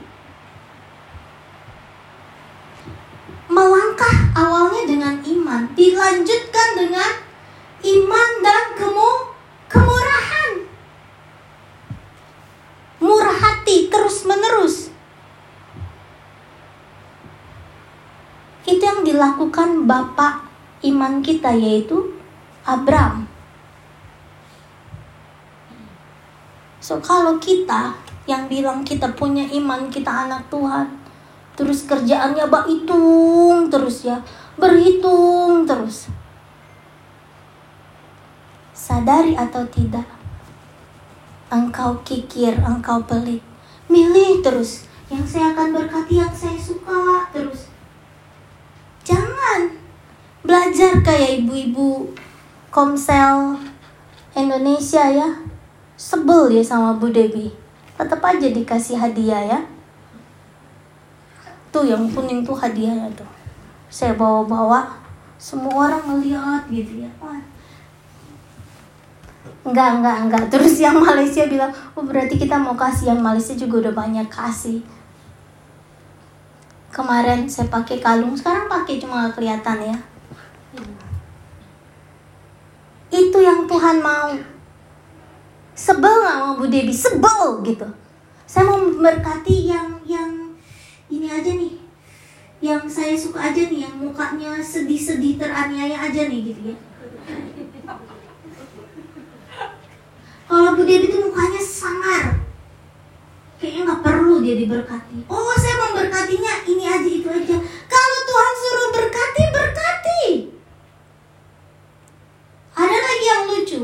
Melangkah 3.48 4.16
awalnya 4.36 4.82
dengan 4.86 5.14
iman, 5.18 5.62
dilanjutkan 5.98 6.68
dengan 6.78 7.10
iman 7.82 8.30
dan 8.38 8.64
kemu 8.78 9.12
kemurahan. 9.66 10.52
Murah 13.02 13.34
hati 13.34 13.90
terus-menerus. 13.90 14.94
Itu 18.62 18.78
yang 18.78 19.02
dilakukan 19.02 19.90
bapak 19.90 20.46
iman 20.86 21.18
kita 21.18 21.50
yaitu 21.58 22.14
Abraham. 22.62 23.26
So 26.78 27.02
kalau 27.02 27.42
kita 27.42 27.98
yang 28.30 28.46
bilang 28.46 28.86
kita 28.86 29.10
punya 29.18 29.42
iman, 29.50 29.90
kita 29.90 30.30
anak 30.30 30.46
Tuhan, 30.46 30.94
terus 31.58 31.90
kerjaannya 31.90 32.46
bak 32.46 32.70
hitung 32.70 33.66
terus 33.66 34.06
ya, 34.06 34.22
berhitung 34.58 35.62
terus. 35.62 36.10
Sadari 38.74 39.38
atau 39.38 39.62
tidak, 39.70 40.04
engkau 41.46 42.02
kikir, 42.02 42.58
engkau 42.66 42.98
pelit, 43.06 43.40
milih 43.86 44.42
terus. 44.42 44.90
Yang 45.08 45.38
saya 45.38 45.56
akan 45.56 45.72
berkati 45.72 46.20
yang 46.20 46.34
saya 46.34 46.58
suka 46.60 47.24
terus. 47.32 47.72
Jangan 49.08 49.72
belajar 50.44 51.00
kayak 51.00 51.40
ibu-ibu 51.40 52.12
komsel 52.68 53.56
Indonesia 54.36 55.08
ya. 55.08 55.28
Sebel 55.96 56.60
ya 56.60 56.62
sama 56.62 56.94
Bu 56.94 57.08
Dewi. 57.08 57.48
Tetap 57.96 58.20
aja 58.20 58.52
dikasih 58.52 59.00
hadiah 59.00 59.42
ya. 59.56 59.60
Tuh 61.72 61.88
yang 61.88 62.04
kuning 62.12 62.44
tuh 62.44 62.54
hadiahnya 62.54 63.08
tuh 63.16 63.37
saya 63.88 64.12
bawa-bawa 64.12 65.00
semua 65.40 65.88
orang 65.88 66.04
melihat 66.04 66.62
gitu 66.68 67.06
ya. 67.06 67.10
Enggak 69.64 70.00
enggak 70.00 70.16
enggak. 70.24 70.44
Terus 70.52 70.80
yang 70.80 70.96
Malaysia 71.00 71.44
bilang 71.48 71.72
oh 71.96 72.04
berarti 72.04 72.36
kita 72.36 72.56
mau 72.56 72.76
kasih. 72.76 73.12
Yang 73.12 73.20
Malaysia 73.20 73.54
juga 73.56 73.88
udah 73.88 73.94
banyak 73.96 74.28
kasih. 74.28 74.80
Kemarin 76.92 77.46
saya 77.46 77.68
pakai 77.70 78.02
kalung 78.02 78.34
sekarang 78.34 78.66
pakai 78.66 78.98
cuma 78.98 79.30
kelihatan 79.32 79.94
ya. 79.94 79.96
Itu 83.08 83.38
yang 83.40 83.64
Tuhan 83.70 84.02
mau. 84.02 84.34
Sebel 85.78 86.10
gak 86.26 86.42
sama 86.42 86.58
Bu 86.58 86.66
Dewi 86.66 86.90
sebel 86.90 87.62
gitu. 87.62 87.86
Saya 88.50 88.66
mau 88.66 88.82
berkati 88.82 89.70
yang 89.70 89.94
yang 90.02 90.58
ini 91.06 91.30
aja 91.30 91.54
nih 91.54 91.77
yang 92.68 92.84
saya 92.84 93.16
suka 93.16 93.40
aja 93.48 93.64
nih 93.64 93.88
yang 93.88 93.94
mukanya 93.96 94.60
sedih-sedih 94.60 95.40
teraniaya 95.40 95.96
aja 96.08 96.28
nih 96.28 96.52
gitu 96.52 96.60
ya. 96.72 96.76
Kalau 100.48 100.76
Bu 100.76 100.84
Dewi 100.84 101.08
itu 101.08 101.16
mukanya 101.20 101.60
sangar. 101.60 102.24
Kayaknya 103.56 103.80
nggak 103.88 104.02
perlu 104.04 104.44
dia 104.44 104.54
diberkati. 104.60 105.26
Oh 105.28 105.52
saya 105.56 105.74
mau 105.80 105.92
berkatinya 105.96 106.52
ini 106.68 106.84
aja 106.84 107.08
itu 107.08 107.28
aja 107.28 107.56
kalau 107.88 108.18
Tuhan 108.28 108.54
suruh 108.54 108.88
berkati 108.92 109.42
berkati 109.50 110.22
ada 112.78 112.96
lagi 112.96 113.26
yang 113.26 113.42
lucu 113.50 113.80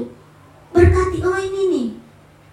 berkati 0.71 1.19
oh 1.25 1.39
ini 1.41 1.63
nih 1.73 1.89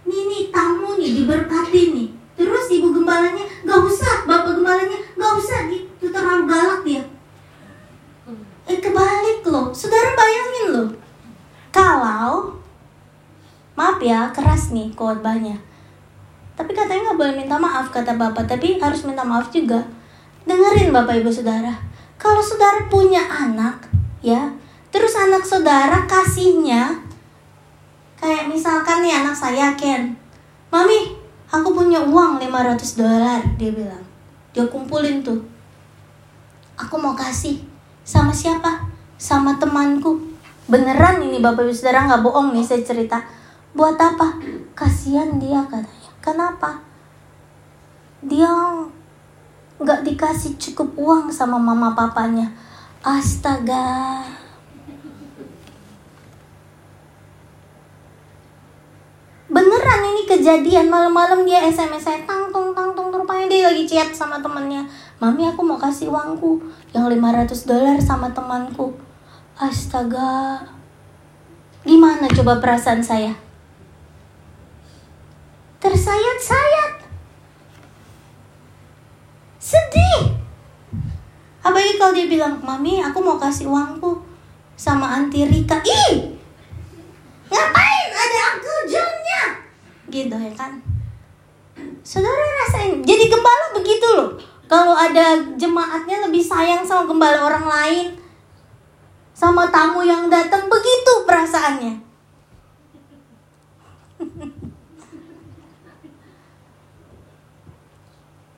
ini 0.08 0.20
nih 0.28 0.44
tamu 0.50 0.98
nih 0.98 1.12
diberkati 1.22 1.82
nih 1.94 2.10
terus 2.40 2.66
ibu 2.72 2.96
gembalanya 2.96 3.46
nggak 3.68 3.82
usah 3.86 4.26
bapak 4.26 4.58
gembalanya 4.58 4.98
nggak 5.20 5.34
usah 5.38 5.60
gitu 5.70 6.06
terlalu 6.10 6.44
galak 6.50 6.82
dia 6.88 7.04
eh 8.66 8.78
kebalik 8.80 9.44
loh 9.46 9.70
saudara 9.76 10.16
bayangin 10.16 10.66
loh 10.74 10.90
kalau 11.70 12.58
maaf 13.76 14.00
ya 14.00 14.32
keras 14.32 14.72
nih 14.72 14.91
khotbahnya 15.02 15.58
tapi 16.54 16.78
katanya 16.78 17.10
nggak 17.10 17.18
boleh 17.18 17.34
minta 17.34 17.58
maaf 17.58 17.90
kata 17.90 18.14
bapak 18.14 18.46
tapi 18.46 18.78
harus 18.78 19.02
minta 19.02 19.26
maaf 19.26 19.50
juga 19.50 19.82
dengerin 20.46 20.94
bapak 20.94 21.26
ibu 21.26 21.34
saudara 21.34 21.74
kalau 22.22 22.38
saudara 22.38 22.86
punya 22.86 23.26
anak 23.26 23.90
ya 24.22 24.54
terus 24.94 25.18
anak 25.18 25.42
saudara 25.42 26.06
kasihnya 26.06 27.02
Kayak 28.22 28.54
misalkan 28.54 29.02
nih 29.02 29.18
anak 29.18 29.34
saya 29.34 29.74
Ken, 29.74 30.14
Mami, 30.70 31.18
aku 31.50 31.74
punya 31.74 32.06
uang 32.06 32.38
500 32.38 33.02
dolar, 33.02 33.42
dia 33.58 33.74
bilang. 33.74 34.06
Dia 34.54 34.70
kumpulin 34.70 35.26
tuh. 35.26 35.42
Aku 36.78 37.02
mau 37.02 37.18
kasih. 37.18 37.66
Sama 38.06 38.30
siapa? 38.30 38.86
Sama 39.18 39.58
temanku. 39.58 40.22
Beneran 40.70 41.18
ini 41.26 41.42
Bapak 41.42 41.66
Ibu 41.66 41.74
Saudara 41.74 42.06
nggak 42.06 42.22
bohong 42.22 42.54
nih 42.54 42.62
saya 42.62 42.86
cerita. 42.86 43.18
Buat 43.72 43.96
apa? 43.96 44.38
Kasihan 44.76 45.40
dia 45.40 45.64
katanya. 45.68 46.12
Kenapa? 46.20 46.84
Dia 48.22 48.52
nggak 49.82 50.06
dikasih 50.06 50.60
cukup 50.62 50.94
uang 51.00 51.26
sama 51.34 51.58
mama 51.58 51.96
papanya. 51.98 52.52
Astaga, 53.02 54.22
beneran 59.52 60.16
ini 60.16 60.24
kejadian 60.24 60.88
malam-malam 60.88 61.44
dia 61.44 61.68
SMS 61.68 62.08
saya 62.08 62.24
tang 62.24 62.48
tung 62.56 62.72
tang 62.72 62.96
tung 62.96 63.12
rupanya 63.12 63.52
dia 63.52 63.68
lagi 63.68 63.84
chat 63.84 64.08
sama 64.16 64.40
temennya 64.40 64.88
mami 65.20 65.44
aku 65.44 65.60
mau 65.60 65.76
kasih 65.76 66.08
uangku 66.08 66.64
yang 66.96 67.12
500 67.12 67.52
dolar 67.68 68.00
sama 68.00 68.32
temanku 68.32 68.96
astaga 69.60 70.64
gimana 71.84 72.32
coba 72.32 72.64
perasaan 72.64 73.04
saya 73.04 73.36
tersayat-sayat. 75.82 77.10
Sedih. 79.58 80.38
Apalagi 81.62 81.98
kalau 81.98 82.14
dia 82.14 82.30
bilang 82.30 82.62
mami 82.62 83.02
aku 83.02 83.22
mau 83.22 83.38
kasih 83.42 83.70
uangku 83.70 84.22
sama 84.78 85.10
anti 85.10 85.46
Rika 85.46 85.82
ih! 85.86 86.38
Ngapain 87.50 88.08
ada 88.14 88.40
Uncle 88.58 88.82
Johnnya? 88.90 89.44
Gitu 90.10 90.36
ya 90.38 90.54
kan? 90.58 90.82
Saudara 92.02 92.46
rasain 92.66 93.02
jadi 93.06 93.30
gembala 93.30 93.78
begitu 93.78 94.06
loh. 94.14 94.38
Kalau 94.66 94.96
ada 94.96 95.38
jemaatnya 95.58 96.26
lebih 96.30 96.42
sayang 96.42 96.82
sama 96.86 97.06
gembala 97.06 97.46
orang 97.46 97.68
lain 97.68 98.08
sama 99.34 99.66
tamu 99.74 100.06
yang 100.06 100.30
datang 100.30 100.70
begitu 100.70 101.26
perasaannya 101.26 102.11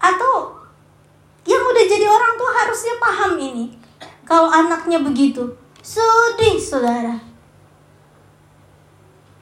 atau 0.04 0.60
yang 1.48 1.64
udah 1.64 1.84
jadi 1.88 2.08
orang 2.12 2.36
tuh 2.36 2.50
harusnya 2.52 2.96
paham 3.00 3.40
ini. 3.40 3.66
Kalau 4.28 4.52
anaknya 4.52 5.00
begitu 5.00 5.56
sedih 5.80 6.60
saudara. 6.60 7.20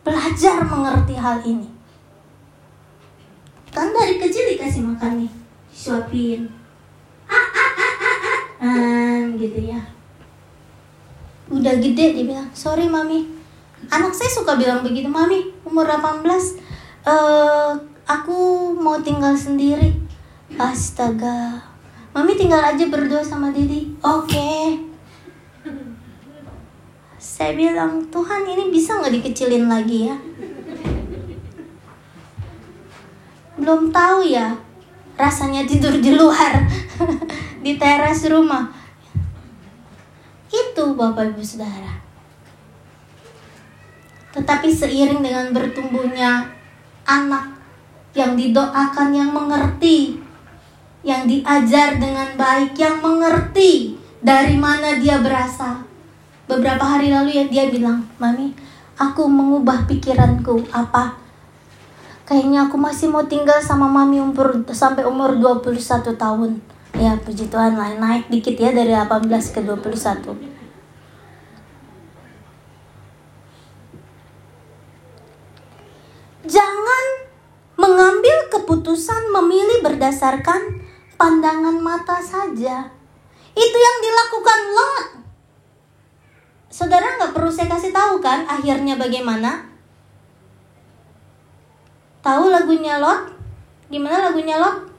Belajar 0.02 0.66
mengerti 0.66 1.14
hal 1.18 1.42
ini. 1.46 1.70
Kan 3.70 3.94
dari 3.94 4.18
kecil 4.18 4.58
dikasih 4.58 4.82
makan 4.86 5.26
nih 5.26 5.32
disuapin. 5.70 6.50
Ah 8.62 9.26
gitu 9.38 9.58
ya. 9.58 9.82
Udah 11.50 11.78
gede 11.78 12.18
dia 12.18 12.26
bilang 12.26 12.50
sorry 12.54 12.90
mami. 12.90 13.30
Anak 13.90 14.14
saya 14.14 14.30
suka 14.30 14.58
bilang 14.58 14.86
begitu 14.86 15.10
mami 15.10 15.54
umur 15.66 15.86
18 15.90 16.22
uh, 16.22 16.42
eh, 17.10 17.72
aku 18.06 18.38
mau 18.78 19.02
tinggal 19.02 19.34
sendiri 19.34 20.01
astaga. 20.60 21.60
Mami 22.12 22.36
tinggal 22.36 22.64
aja 22.64 22.88
berdua 22.90 23.24
sama 23.24 23.54
Didi. 23.54 23.94
Oke. 24.00 24.32
Okay 24.32 24.92
saya 27.42 27.58
bilang 27.58 28.06
Tuhan 28.14 28.46
ini 28.46 28.70
bisa 28.70 29.02
nggak 29.02 29.18
dikecilin 29.18 29.66
lagi 29.66 30.14
ya? 30.14 30.18
Belum 33.58 33.90
tahu 33.90 34.22
ya 34.22 34.54
rasanya 35.18 35.66
tidur 35.66 35.98
di 35.98 36.14
luar 36.14 36.62
di 37.66 37.82
teras 37.82 38.30
rumah. 38.30 38.70
Itu 40.54 40.94
bapak 40.94 41.34
ibu 41.34 41.42
saudara. 41.42 41.98
Tetapi 44.38 44.70
seiring 44.70 45.26
dengan 45.26 45.50
bertumbuhnya 45.50 46.46
anak 47.10 47.58
yang 48.14 48.38
didoakan 48.38 49.18
yang 49.18 49.34
mengerti 49.34 50.21
yang 51.02 51.26
diajar 51.26 51.98
dengan 51.98 52.38
baik 52.38 52.78
yang 52.78 53.02
mengerti 53.02 53.98
dari 54.22 54.54
mana 54.58 55.02
dia 55.02 55.18
berasal 55.18 55.92
beberapa 56.52 56.84
hari 56.84 57.08
lalu 57.16 57.40
ya 57.40 57.46
dia 57.48 57.66
bilang, 57.72 58.04
Mami, 58.20 58.52
aku 59.00 59.24
mengubah 59.32 59.88
pikiranku. 59.88 60.68
Apa? 60.76 61.16
Kayaknya 62.28 62.68
aku 62.68 62.76
masih 62.76 63.08
mau 63.08 63.24
tinggal 63.24 63.64
sama 63.64 63.88
Mami 63.88 64.20
umur 64.20 64.68
sampai 64.76 65.08
umur 65.08 65.40
21 65.40 66.12
tahun. 66.20 66.60
Ya, 67.00 67.16
puji 67.16 67.48
Tuhan 67.48 67.80
lah. 67.80 67.96
Naik 67.96 68.28
dikit 68.28 68.60
ya 68.60 68.76
dari 68.76 68.92
18 68.92 69.32
ke 69.56 69.64
21. 69.64 70.52
Jangan 76.52 77.06
mengambil 77.80 78.38
keputusan 78.52 79.32
memilih 79.32 79.80
berdasarkan 79.88 80.84
pandangan 81.22 81.78
mata 81.78 82.18
saja. 82.18 82.90
Itu 83.54 83.78
yang 83.78 83.98
dilakukan 84.02 84.60
Lot. 84.74 85.06
Saudara 86.74 87.14
nggak 87.22 87.38
perlu 87.38 87.54
saya 87.54 87.70
kasih 87.70 87.94
tahu 87.94 88.18
kan 88.18 88.50
akhirnya 88.50 88.98
bagaimana? 88.98 89.70
Tahu 92.26 92.50
lagunya 92.50 92.98
Lot? 92.98 93.38
Gimana 93.94 94.34
lagunya 94.34 94.58
Lot? 94.58 94.90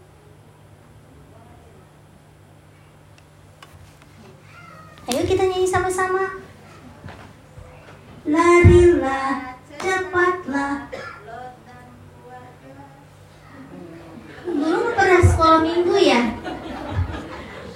Ayo 5.10 5.26
kita 5.26 5.42
nyanyi 5.42 5.66
sama-sama. 5.66 6.38
Larilah, 8.22 9.58
cepatlah. 9.74 10.86
Dulu 14.62 14.94
pernah 14.94 15.18
sekolah 15.26 15.58
minggu 15.58 15.96
ya? 15.98 16.22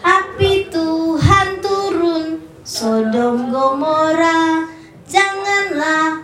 Api 0.06 0.70
Tuhan 0.70 1.58
turun, 1.58 2.46
Sodom 2.62 3.50
Gomora, 3.50 4.70
janganlah 5.10 6.22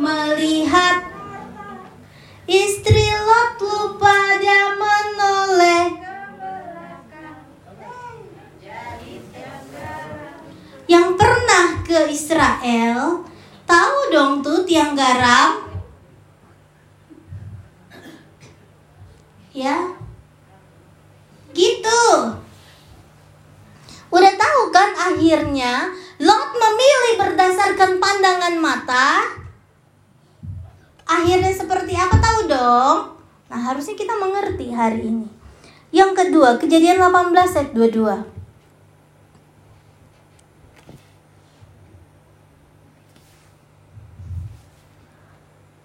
melihat. 0.00 1.04
Istri 2.48 3.06
Lot 3.12 3.60
lupa 3.60 4.40
dia 4.40 4.72
menoleh. 4.80 5.86
Yang 10.88 11.08
pernah 11.20 11.66
ke 11.84 12.08
Israel 12.08 13.28
tahu 13.68 13.98
dong 14.10 14.40
tuh 14.40 14.64
tiang 14.64 14.96
garam 14.96 15.69
ya. 19.50 19.94
Gitu. 21.50 22.02
Udah 24.10 24.32
tahu 24.34 24.62
kan 24.74 24.90
akhirnya 24.94 25.94
Lot 26.20 26.52
memilih 26.52 27.14
berdasarkan 27.16 27.96
pandangan 27.96 28.54
mata? 28.60 29.24
Akhirnya 31.08 31.50
seperti 31.50 31.96
apa 31.96 32.20
tahu 32.20 32.38
dong? 32.44 32.98
Nah 33.50 33.60
harusnya 33.66 33.96
kita 33.96 34.14
mengerti 34.20 34.70
hari 34.70 35.10
ini. 35.10 35.28
Yang 35.90 36.22
kedua 36.22 36.54
kejadian 36.60 37.02
18 37.02 37.34
ayat 37.34 37.70
22 37.74 38.29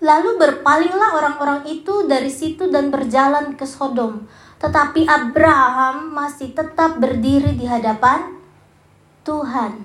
Lalu 0.06 0.38
berpalinglah 0.38 1.18
orang-orang 1.18 1.66
itu 1.66 2.06
dari 2.06 2.30
situ 2.30 2.70
dan 2.70 2.94
berjalan 2.94 3.58
ke 3.58 3.66
Sodom. 3.66 4.30
Tetapi 4.62 5.10
Abraham 5.10 6.14
masih 6.14 6.54
tetap 6.54 7.02
berdiri 7.02 7.58
di 7.58 7.66
hadapan 7.66 8.38
Tuhan. 9.26 9.82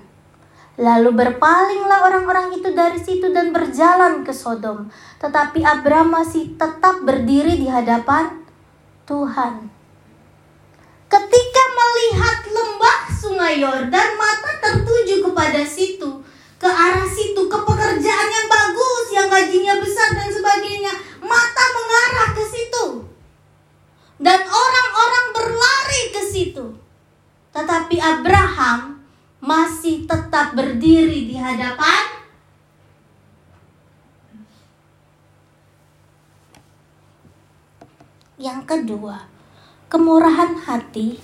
Lalu 0.77 1.09
berpalinglah 1.17 2.05
orang-orang 2.05 2.53
itu 2.53 2.69
dari 2.69 3.01
situ 3.01 3.33
dan 3.33 3.49
berjalan 3.49 4.21
ke 4.21 4.29
Sodom. 4.29 4.93
Tetapi 5.17 5.65
Abraham 5.65 6.21
masih 6.21 6.53
tetap 6.53 7.01
berdiri 7.01 7.57
di 7.57 7.65
hadapan 7.65 8.45
Tuhan. 9.09 9.73
Ketika 11.09 11.63
melihat 11.73 12.37
lembah 12.45 12.99
sungai 13.09 13.53
Yordan, 13.57 14.09
mata 14.21 14.53
tertuju 14.61 15.25
kepada 15.25 15.65
situ 15.65 16.21
ke 16.61 16.69
arah 16.69 17.09
situ, 17.09 17.41
ke 17.49 17.57
pekerjaan 17.65 18.29
yang 18.29 18.45
bagus, 18.45 19.05
yang 19.09 19.25
gajinya 19.33 19.81
besar 19.81 20.13
dan 20.13 20.29
sebagainya. 20.29 20.93
Mata 21.25 21.65
mengarah 21.73 22.29
ke 22.37 22.43
situ. 22.45 22.85
Dan 24.21 24.45
orang-orang 24.45 25.25
berlari 25.33 26.03
ke 26.13 26.21
situ. 26.21 26.77
Tetapi 27.49 27.97
Abraham 27.97 29.01
masih 29.41 30.05
tetap 30.05 30.53
berdiri 30.53 31.25
di 31.25 31.33
hadapan 31.33 32.21
Yang 38.41 38.61
kedua, 38.65 39.29
kemurahan 39.85 40.65
hati 40.65 41.21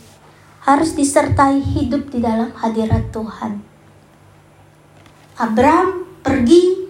harus 0.62 0.94
disertai 0.94 1.58
hidup 1.58 2.14
di 2.14 2.22
dalam 2.22 2.54
hadirat 2.54 3.10
Tuhan. 3.10 3.67
Abram 5.38 6.02
pergi 6.26 6.90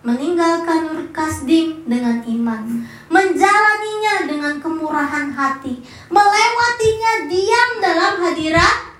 meninggalkan 0.00 0.96
Ur 0.96 1.12
Kasdim 1.12 1.84
dengan 1.84 2.24
iman, 2.24 2.64
menjalaninya 3.12 4.24
dengan 4.24 4.56
kemurahan 4.64 5.28
hati, 5.28 5.76
melewatinya 6.08 7.28
diam 7.28 7.70
dalam 7.84 8.14
hadirat 8.24 8.96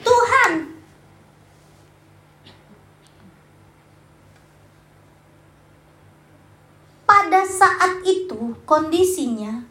Tuhan. 0.00 0.72
Pada 7.04 7.44
saat 7.44 8.00
itu 8.08 8.56
kondisinya 8.64 9.68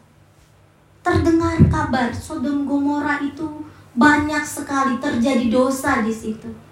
terdengar 1.02 1.58
kabar 1.66 2.14
Sodom 2.14 2.70
Gomora 2.70 3.18
itu 3.18 3.66
banyak 3.98 4.46
sekali 4.46 5.02
terjadi 5.02 5.50
dosa 5.50 6.06
di 6.06 6.14
situ 6.14 6.69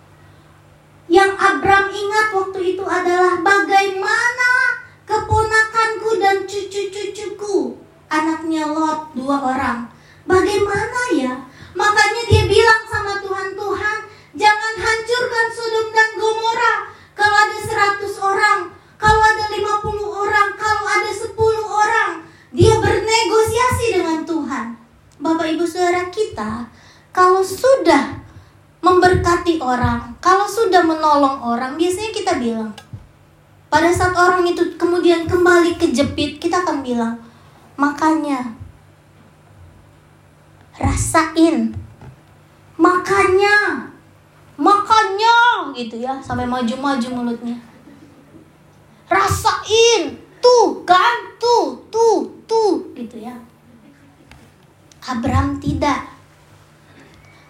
yang 1.09 1.33
Abram 1.41 1.89
ingat 1.89 2.37
waktu 2.37 2.77
itu 2.77 2.85
adalah 2.85 3.41
bagaimana 3.41 4.53
keponakanku 5.09 6.21
dan 6.21 6.45
cucu-cucuku, 6.45 7.81
anaknya 8.13 8.69
Lot, 8.69 9.17
dua 9.17 9.41
orang. 9.41 9.89
Bagaimana 10.29 11.01
ya? 11.17 11.33
Makanya 11.73 12.23
dia 12.29 12.45
bilang 12.45 12.85
sama 12.85 13.17
Tuhan, 13.25 13.57
Tuhan, 13.57 13.99
jangan 14.37 14.75
hancurkan 14.77 15.47
Sodom 15.49 15.89
dan 15.97 16.11
Gomora. 16.21 16.75
Kalau 17.17 17.37
ada 17.41 17.59
seratus 17.65 18.15
orang, 18.21 18.77
kalau 19.01 19.23
ada 19.25 19.49
lima 19.57 19.81
puluh 19.81 20.13
orang, 20.13 20.53
kalau 20.61 20.85
ada 20.85 21.09
sepuluh 21.09 21.65
orang, 21.65 22.29
dia 22.53 22.77
bernegosiasi 22.77 23.97
dengan 23.97 24.29
Tuhan. 24.29 24.77
Bapak 25.19 25.49
Ibu 25.57 25.65
Saudara 25.65 26.13
kita, 26.13 26.69
kalau 27.17 27.41
sudah 27.41 28.21
memberkati 28.79 29.59
orang, 29.59 30.15
kalau 30.23 30.47
sudah 30.47 30.83
menolong 30.87 31.43
orang, 31.43 31.75
biasanya 31.75 32.11
kita 32.15 32.33
bilang, 32.39 32.71
pada 33.69 33.91
saat 33.91 34.15
orang 34.15 34.47
itu 34.47 34.79
kemudian 34.79 35.27
kembali 35.27 35.77
kejepit, 35.77 36.39
kita 36.39 36.63
akan 36.63 36.81
bilang, 36.81 37.19
makanya 37.75 38.55
rasain, 40.79 41.75
makanya, 42.79 43.87
makanya, 44.55 45.37
gitu 45.75 45.99
ya, 45.99 46.23
sampai 46.23 46.47
maju-maju 46.47 47.09
mulutnya. 47.11 47.59
Rasain, 49.11 50.15
tuh 50.39 50.87
kan, 50.87 51.35
tuh, 51.41 51.83
tuh, 51.91 52.31
tuh, 52.47 52.95
gitu 52.95 53.19
ya. 53.19 53.35
Abraham 55.09 55.57
tidak 55.57 56.18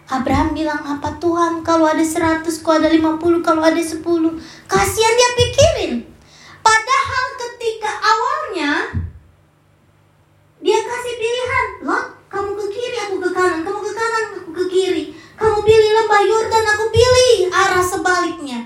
Abraham 0.08 0.56
bilang 0.56 0.80
apa 0.80 1.20
Tuhan? 1.20 1.60
Kalau 1.60 1.84
ada 1.84 2.00
100 2.00 2.40
kalau 2.64 2.80
ada 2.80 2.88
50 2.88 3.44
kalau 3.44 3.60
ada 3.60 3.76
10 3.76 4.00
kasihan 4.64 5.12
dia 5.12 5.30
pikirin. 5.36 5.92
Padahal 6.64 7.26
ketika 7.36 7.92
awalnya 7.92 8.72
dia 10.64 10.80
kasih 10.80 11.14
pilihan. 11.20 11.66
Lot 11.84 12.06
kamu 12.32 12.50
ke 12.56 12.66
kiri 12.72 12.98
aku 13.04 13.16
ke 13.20 13.30
kanan. 13.36 13.60
Kamu 13.60 13.80
ke 13.84 13.92
kanan 13.92 14.24
aku 14.40 14.50
ke 14.56 14.64
kiri. 14.72 15.04
Kamu 15.36 15.60
pilih 15.60 15.90
lembah 16.00 16.22
Yordan 16.24 16.66
aku 16.72 16.84
pilih 16.88 17.52
arah 17.52 17.84
sebaliknya. 17.84 18.64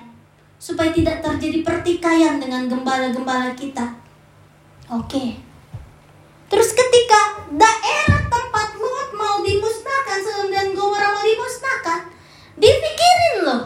Supaya 0.62 0.94
tidak 0.94 1.26
terjadi 1.26 1.66
pertikaian 1.66 2.38
dengan 2.38 2.70
gembala-gembala 2.70 3.50
kita. 3.58 3.98
Oke. 4.94 5.42
Terus 6.46 6.70
ketika 6.70 7.42
daerah 7.50 8.21
dimusnahkan 11.32 12.00
dipikirin 12.60 13.36
loh. 13.48 13.64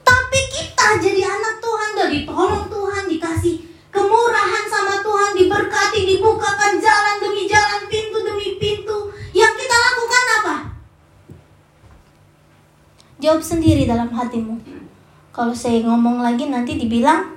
Tapi 0.00 0.40
kita 0.48 0.96
jadi 1.02 1.22
anak 1.28 1.60
Tuhan 1.60 1.90
dan 1.98 2.08
ditolong 2.08 2.64
Tuhan 2.72 3.04
dikasih 3.10 3.56
kemurahan 3.92 4.64
sama 4.70 5.04
Tuhan 5.04 5.30
diberkati 5.36 6.00
dibukakan 6.16 6.80
jalan 6.80 7.16
demi 7.20 7.44
jalan 7.44 7.84
pintu 7.90 8.18
demi 8.24 8.56
pintu. 8.56 9.12
Yang 9.36 9.52
kita 9.60 9.76
lakukan 9.76 10.24
apa? 10.40 10.56
Jawab 13.20 13.42
sendiri 13.42 13.84
dalam 13.84 14.08
hatimu. 14.08 14.56
Kalau 15.34 15.52
saya 15.52 15.84
ngomong 15.84 16.24
lagi 16.24 16.48
nanti 16.48 16.80
dibilang 16.80 17.36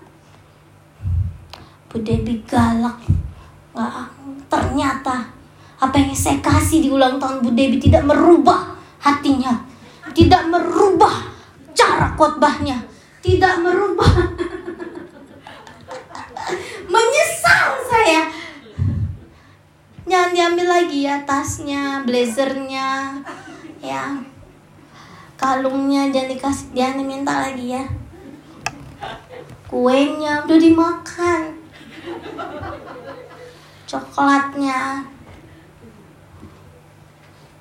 Bu 1.89 1.99
Debbie 2.05 2.45
galak 2.45 3.01
ternyata 4.45 5.38
Apa 5.79 5.95
yang 5.95 6.11
saya 6.11 6.43
kasih 6.43 6.83
di 6.83 6.89
ulang 6.91 7.15
tahun 7.17 7.39
Bu 7.39 7.55
Dewi 7.55 7.79
tidak 7.79 8.03
merubah 8.03 8.75
hatinya. 8.99 9.63
Tidak 10.11 10.51
merubah 10.51 11.31
cara 11.71 12.11
khotbahnya. 12.19 12.83
Tidak 13.23 13.63
merubah. 13.63 14.11
Menyesal 16.93 17.67
saya. 17.87 18.27
Jangan 20.09 20.31
diambil 20.35 20.67
lagi 20.67 21.05
ya 21.05 21.21
tasnya, 21.23 22.03
blazernya, 22.03 23.21
ya 23.79 24.19
kalungnya 25.39 26.11
jangan 26.11 26.35
dikasih 26.35 26.67
jangan 26.75 26.95
diminta 26.99 27.33
lagi 27.47 27.79
ya 27.79 27.83
kuenya 29.71 30.43
udah 30.43 30.59
dimakan 30.59 31.41
coklatnya 33.87 35.07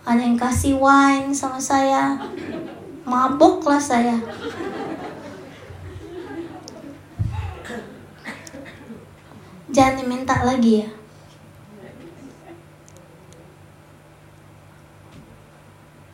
ada 0.08 0.24
yang 0.24 0.40
kasih 0.40 0.80
wine 0.80 1.36
sama 1.36 1.60
saya 1.60 2.16
mabok 3.04 3.68
lah 3.68 3.76
saya 3.76 4.16
jangan 9.68 10.00
diminta 10.00 10.40
lagi 10.48 10.80
ya 10.80 10.88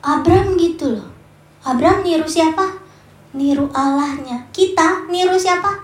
Abraham 0.02 0.58
gitu 0.58 0.98
loh 0.98 1.14
Abraham 1.64 2.04
niru 2.04 2.28
siapa? 2.28 2.76
Niru 3.32 3.72
Allahnya. 3.72 4.44
Kita 4.52 5.08
niru 5.08 5.32
siapa? 5.40 5.80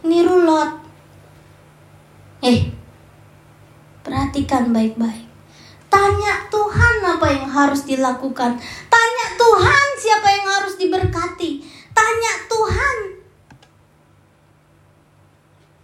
Niru 0.00 0.48
Lot. 0.48 0.80
Eh, 2.40 2.72
perhatikan 4.00 4.72
baik-baik. 4.72 5.35
Tanya 5.96 6.44
Tuhan 6.52 7.00
apa 7.00 7.24
yang 7.32 7.48
harus 7.48 7.88
dilakukan. 7.88 8.52
Tanya 8.92 9.26
Tuhan 9.32 9.86
siapa 9.96 10.28
yang 10.28 10.44
harus 10.44 10.76
diberkati. 10.76 11.64
Tanya 11.96 12.32
Tuhan. 12.52 12.96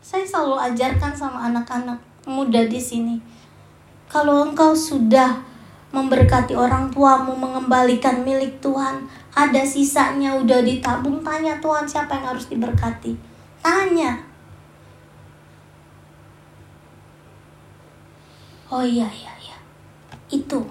Saya 0.05 0.29
selalu 0.29 0.61
ajarkan 0.68 1.16
sama 1.16 1.48
anak-anak 1.48 1.96
muda 2.29 2.61
di 2.68 2.77
sini. 2.77 3.16
Kalau 4.05 4.44
engkau 4.44 4.77
sudah 4.77 5.40
memberkati 5.96 6.53
orang 6.53 6.92
tuamu, 6.92 7.33
mengembalikan 7.33 8.20
milik 8.20 8.61
Tuhan. 8.61 9.09
Ada 9.33 9.64
sisanya 9.64 10.37
udah 10.37 10.61
ditabung, 10.61 11.25
tanya 11.25 11.57
Tuhan 11.57 11.88
siapa 11.88 12.20
yang 12.20 12.37
harus 12.37 12.53
diberkati. 12.53 13.16
Tanya. 13.64 14.20
Oh 18.68 18.85
iya 18.85 19.09
iya. 19.09 19.31
Itu. 20.32 20.64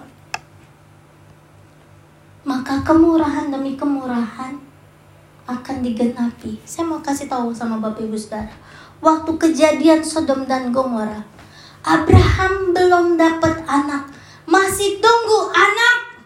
Maka 2.42 2.82
kemurahan 2.82 3.54
demi 3.54 3.78
kemurahan 3.78 4.58
akan 5.46 5.76
digenapi. 5.82 6.58
Saya 6.66 6.90
mau 6.90 6.98
kasih 6.98 7.30
tahu 7.30 7.54
sama 7.54 7.78
Bapak 7.78 8.02
Ibu 8.02 8.18
Saudara. 8.18 8.50
Waktu 9.02 9.30
kejadian 9.38 10.02
Sodom 10.02 10.46
dan 10.46 10.74
Gomora, 10.74 11.22
Abraham 11.82 12.70
belum 12.70 13.18
dapat 13.18 13.62
anak, 13.66 14.06
masih 14.46 15.02
tunggu 15.02 15.50
anak. 15.50 16.22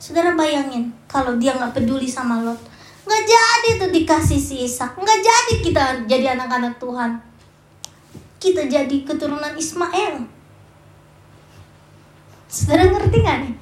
Saudara 0.00 0.32
bayangin 0.32 0.88
kalau 1.04 1.36
dia 1.36 1.52
nggak 1.56 1.76
peduli 1.76 2.08
sama 2.08 2.40
Lot, 2.40 2.56
nggak 3.04 3.24
jadi 3.28 3.70
tuh 3.84 3.90
dikasih 3.92 4.40
si 4.40 4.64
Ishak, 4.64 4.96
nggak 4.96 5.20
jadi 5.20 5.54
kita 5.60 5.84
jadi 6.08 6.36
anak-anak 6.36 6.80
Tuhan. 6.80 7.20
Kita 8.40 8.64
jadi 8.64 8.96
keturunan 9.04 9.52
Ismail. 9.52 10.37
Saudara 12.48 12.88
ngerti 12.88 13.20
nggak 13.20 13.38
nih? 13.44 13.54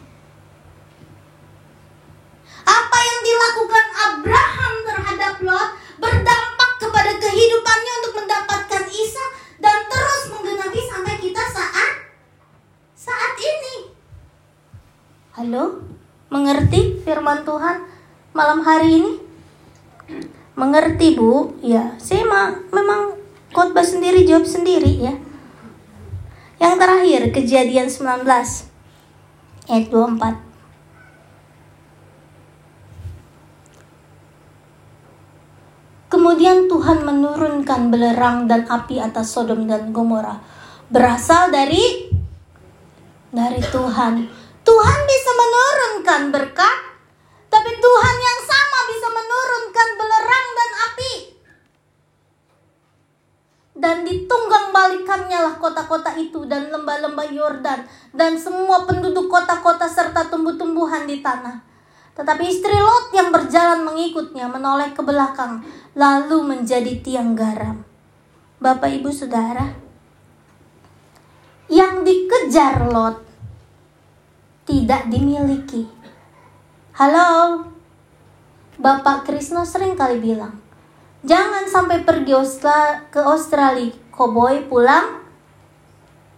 Apa 2.62 2.98
yang 3.02 3.18
dilakukan 3.26 3.86
Abraham 3.98 4.74
terhadap 4.86 5.34
Lot 5.42 5.70
berdampak 5.98 6.70
kepada 6.78 7.18
kehidupannya 7.18 7.92
untuk 7.98 8.14
mendapatkan 8.22 8.86
Ishak 8.86 9.30
dan 9.58 9.90
terus 9.90 10.22
menggenapi 10.30 10.80
sampai 10.86 11.18
kita 11.18 11.42
saat 11.50 12.14
saat 12.94 13.34
ini. 13.34 13.90
Halo? 15.34 15.82
Mengerti 16.30 17.02
firman 17.02 17.42
Tuhan 17.42 17.90
malam 18.38 18.62
hari 18.62 19.02
ini? 19.02 19.12
Mengerti, 20.54 21.18
Bu? 21.18 21.58
Ya, 21.58 21.98
saya 21.98 22.22
memang 22.70 23.18
khotbah 23.50 23.82
sendiri, 23.82 24.22
jawab 24.22 24.46
sendiri 24.46 25.10
ya. 25.10 25.14
Yang 26.62 26.74
terakhir, 26.78 27.22
kejadian 27.34 27.90
19 27.90 28.75
ayat 29.66 29.86
24. 29.90 30.46
Kemudian 36.06 36.70
Tuhan 36.70 37.04
menurunkan 37.04 37.90
belerang 37.92 38.46
dan 38.48 38.64
api 38.66 39.02
atas 39.02 39.34
Sodom 39.34 39.68
dan 39.68 39.92
Gomora 39.92 40.38
berasal 40.86 41.50
dari 41.50 42.10
dari 43.34 43.60
Tuhan. 43.60 44.14
Tuhan 44.66 44.98
bisa 45.06 45.30
menurunkan 45.34 46.22
berkat, 46.34 46.78
tapi 47.46 47.70
Tuhan 47.70 48.16
yang 48.18 48.40
sama 48.42 48.78
bisa 48.90 49.08
menurunkan 49.12 49.88
belerang 49.94 50.46
dan 50.54 50.70
api. 50.90 51.12
Dan 53.86 54.02
ditunggang 54.02 54.74
balikannya 54.74 55.46
lah 55.46 55.54
kota-kota 55.62 56.10
itu 56.18 56.42
dan 56.50 56.74
lembah-lembah 56.74 57.30
Yordan 57.30 57.86
dan 58.10 58.34
semua 58.34 58.82
penduduk 58.82 59.30
kota-kota 59.30 59.86
serta 59.86 60.26
tumbuh-tumbuhan 60.26 61.06
di 61.06 61.22
tanah. 61.22 61.62
Tetapi 62.18 62.50
istri 62.50 62.74
Lot 62.74 63.14
yang 63.14 63.30
berjalan 63.30 63.86
mengikutnya 63.86 64.50
menoleh 64.50 64.90
ke 64.90 65.06
belakang 65.06 65.62
lalu 65.94 66.42
menjadi 66.42 66.98
tiang 66.98 67.38
garam. 67.38 67.86
Bapak 68.58 68.90
Ibu 68.90 69.14
Saudara, 69.14 69.70
yang 71.70 72.02
dikejar 72.02 72.90
Lot 72.90 73.22
tidak 74.66 75.06
dimiliki. 75.06 75.86
Halo, 76.98 77.62
Bapak 78.82 79.30
Krisno 79.30 79.62
sering 79.62 79.94
kali 79.94 80.18
bilang, 80.18 80.65
jangan 81.26 81.66
sampai 81.66 82.06
pergi 82.06 82.32
ke 83.10 83.20
Australia, 83.20 83.90
koboi 84.14 84.64
pulang 84.70 85.26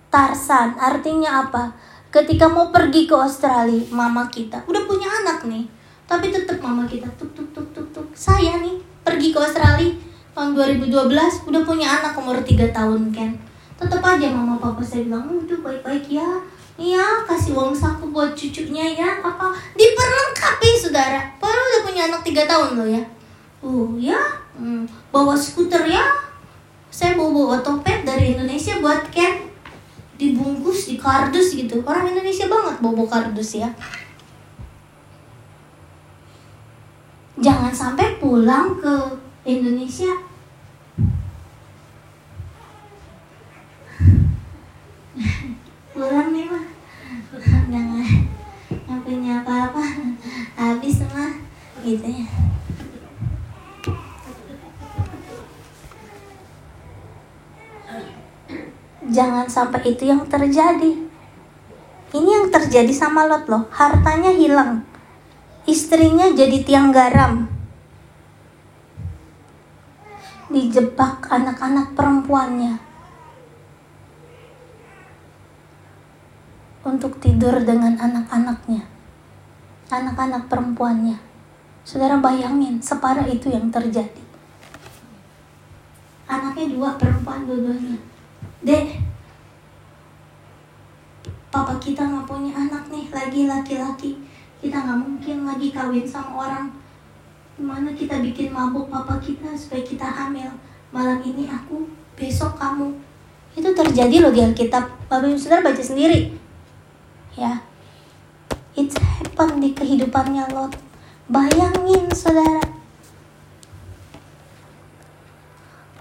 Tarsan. 0.08 0.80
Artinya 0.80 1.44
apa? 1.44 1.76
Ketika 2.08 2.48
mau 2.48 2.72
pergi 2.72 3.04
ke 3.04 3.12
Australia, 3.12 3.84
mama 3.92 4.24
kita 4.32 4.64
udah 4.64 4.82
punya 4.88 5.04
anak 5.04 5.44
nih, 5.44 5.68
tapi 6.08 6.32
tetap 6.32 6.56
mama 6.64 6.88
kita 6.88 7.04
tuk 7.20 7.28
tuk 7.36 7.52
tuk 7.52 7.68
tuk 7.76 7.84
tuk. 7.92 8.08
Saya 8.16 8.56
nih 8.64 8.80
pergi 9.04 9.28
ke 9.28 9.38
Australia 9.38 9.92
tahun 10.32 10.56
2012 10.56 11.12
udah 11.44 11.62
punya 11.68 12.00
anak 12.00 12.16
umur 12.16 12.40
3 12.40 12.72
tahun 12.72 13.12
kan. 13.12 13.36
Tetap 13.76 14.00
aja 14.00 14.26
mama 14.32 14.56
papa 14.56 14.80
saya 14.80 15.04
bilang, 15.04 15.28
udah 15.28 15.60
baik-baik 15.60 16.18
ya, 16.18 16.26
Iya, 16.78 17.26
kasih 17.26 17.58
uang 17.58 17.74
saku 17.74 18.06
buat 18.14 18.38
cucunya 18.38 18.86
ya. 18.94 19.18
Apa 19.18 19.50
diperlengkapi 19.74 20.78
saudara. 20.78 21.18
Padahal 21.42 21.58
udah 21.58 21.82
punya 21.82 22.02
anak 22.06 22.22
tiga 22.22 22.46
tahun 22.46 22.78
loh 22.78 22.86
ya. 22.86 23.02
Oh 23.58 23.90
ya, 23.98 24.14
hmm. 24.58 24.84
bawa 25.14 25.38
skuter 25.38 25.86
ya. 25.86 26.02
Saya 26.90 27.14
bawa 27.14 27.30
bawa 27.30 27.46
otopet 27.62 28.02
dari 28.02 28.34
Indonesia 28.34 28.82
buat 28.82 29.06
Ken 29.14 29.46
dibungkus 30.18 30.90
di 30.90 30.98
kardus 30.98 31.54
gitu. 31.54 31.78
Orang 31.86 32.10
Indonesia 32.10 32.50
banget 32.50 32.82
bawa 32.82 33.06
kardus 33.06 33.62
ya. 33.62 33.70
Jangan 37.38 37.70
sampai 37.70 38.18
pulang 38.18 38.82
ke 38.82 38.94
Indonesia 39.46 40.10
pulang 45.98 46.30
nih 46.30 46.46
mah 46.46 46.66
jangan 47.72 48.06
nggak 48.70 49.00
punya 49.02 49.42
apa-apa 49.42 49.82
habis 50.54 51.02
semua 51.02 51.26
gitu 51.82 52.06
ya 52.06 52.28
jangan 59.08 59.48
sampai 59.48 59.82
itu 59.88 60.08
yang 60.08 60.24
terjadi 60.28 60.92
ini 62.08 62.28
yang 62.28 62.48
terjadi 62.48 62.92
sama 62.94 63.28
Lot 63.28 63.48
loh 63.48 63.66
hartanya 63.72 64.32
hilang 64.32 64.84
istrinya 65.68 66.28
jadi 66.32 66.64
tiang 66.64 66.92
garam 66.92 67.48
dijebak 70.48 71.28
anak-anak 71.28 71.92
perempuannya 71.92 72.88
untuk 76.88 77.20
tidur 77.20 77.60
dengan 77.62 78.00
anak-anaknya, 78.00 78.82
anak-anak 79.92 80.48
perempuannya. 80.48 81.20
Saudara 81.84 82.20
bayangin, 82.20 82.80
separah 82.80 83.28
itu 83.28 83.52
yang 83.52 83.68
terjadi. 83.68 84.24
Anaknya 86.28 86.66
dua 86.72 86.96
perempuan 87.00 87.48
dua-duanya. 87.48 87.96
Dek, 88.58 88.98
papa 91.54 91.78
kita 91.78 92.02
nggak 92.02 92.26
punya 92.26 92.50
anak 92.58 92.90
nih 92.90 93.06
lagi 93.06 93.46
laki-laki. 93.46 94.18
Kita 94.58 94.82
nggak 94.82 94.98
mungkin 94.98 95.46
lagi 95.46 95.70
kawin 95.70 96.02
sama 96.02 96.42
orang. 96.42 96.66
Gimana 97.54 97.94
kita 97.94 98.18
bikin 98.18 98.50
mabuk 98.50 98.90
papa 98.90 99.22
kita 99.22 99.54
supaya 99.54 99.86
kita 99.86 100.02
hamil? 100.02 100.50
Malam 100.90 101.22
ini 101.22 101.46
aku 101.46 101.86
besok 102.18 102.58
kamu. 102.58 102.98
Itu 103.54 103.70
terjadi 103.70 104.26
loh 104.26 104.34
di 104.34 104.42
Alkitab. 104.42 105.06
Bapak 105.06 105.30
Ibu 105.30 105.38
Saudara 105.38 105.70
baca 105.70 105.82
sendiri. 105.82 106.34
Ya. 107.38 107.62
It 108.74 108.90
happen 108.98 109.62
di 109.62 109.70
kehidupannya 109.70 110.50
Lot. 110.50 110.74
Bayangin 111.30 112.10
saudara. 112.10 112.62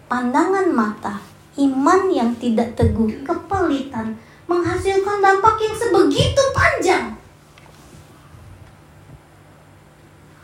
Pandangan 0.09 0.65
mata 0.73 1.36
iman 1.57 2.01
yang 2.13 2.31
tidak 2.37 2.77
teguh 2.77 3.25
kepelitan 3.25 4.17
menghasilkan 4.47 5.19
dampak 5.19 5.59
yang 5.59 5.75
sebegitu 5.75 6.43
panjang 6.55 7.17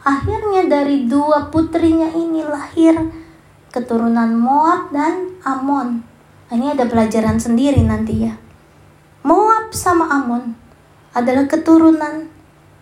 Akhirnya 0.03 0.67
dari 0.67 1.07
dua 1.07 1.47
putrinya 1.47 2.11
ini 2.11 2.43
lahir 2.43 2.91
keturunan 3.71 4.35
Moab 4.35 4.91
dan 4.91 5.39
Amon. 5.47 6.03
Nah, 6.51 6.53
ini 6.59 6.75
ada 6.75 6.83
pelajaran 6.83 7.39
sendiri 7.39 7.79
nanti 7.87 8.27
ya. 8.27 8.35
Moab 9.23 9.71
sama 9.71 10.11
Amon 10.11 10.59
adalah 11.15 11.47
keturunan 11.47 12.27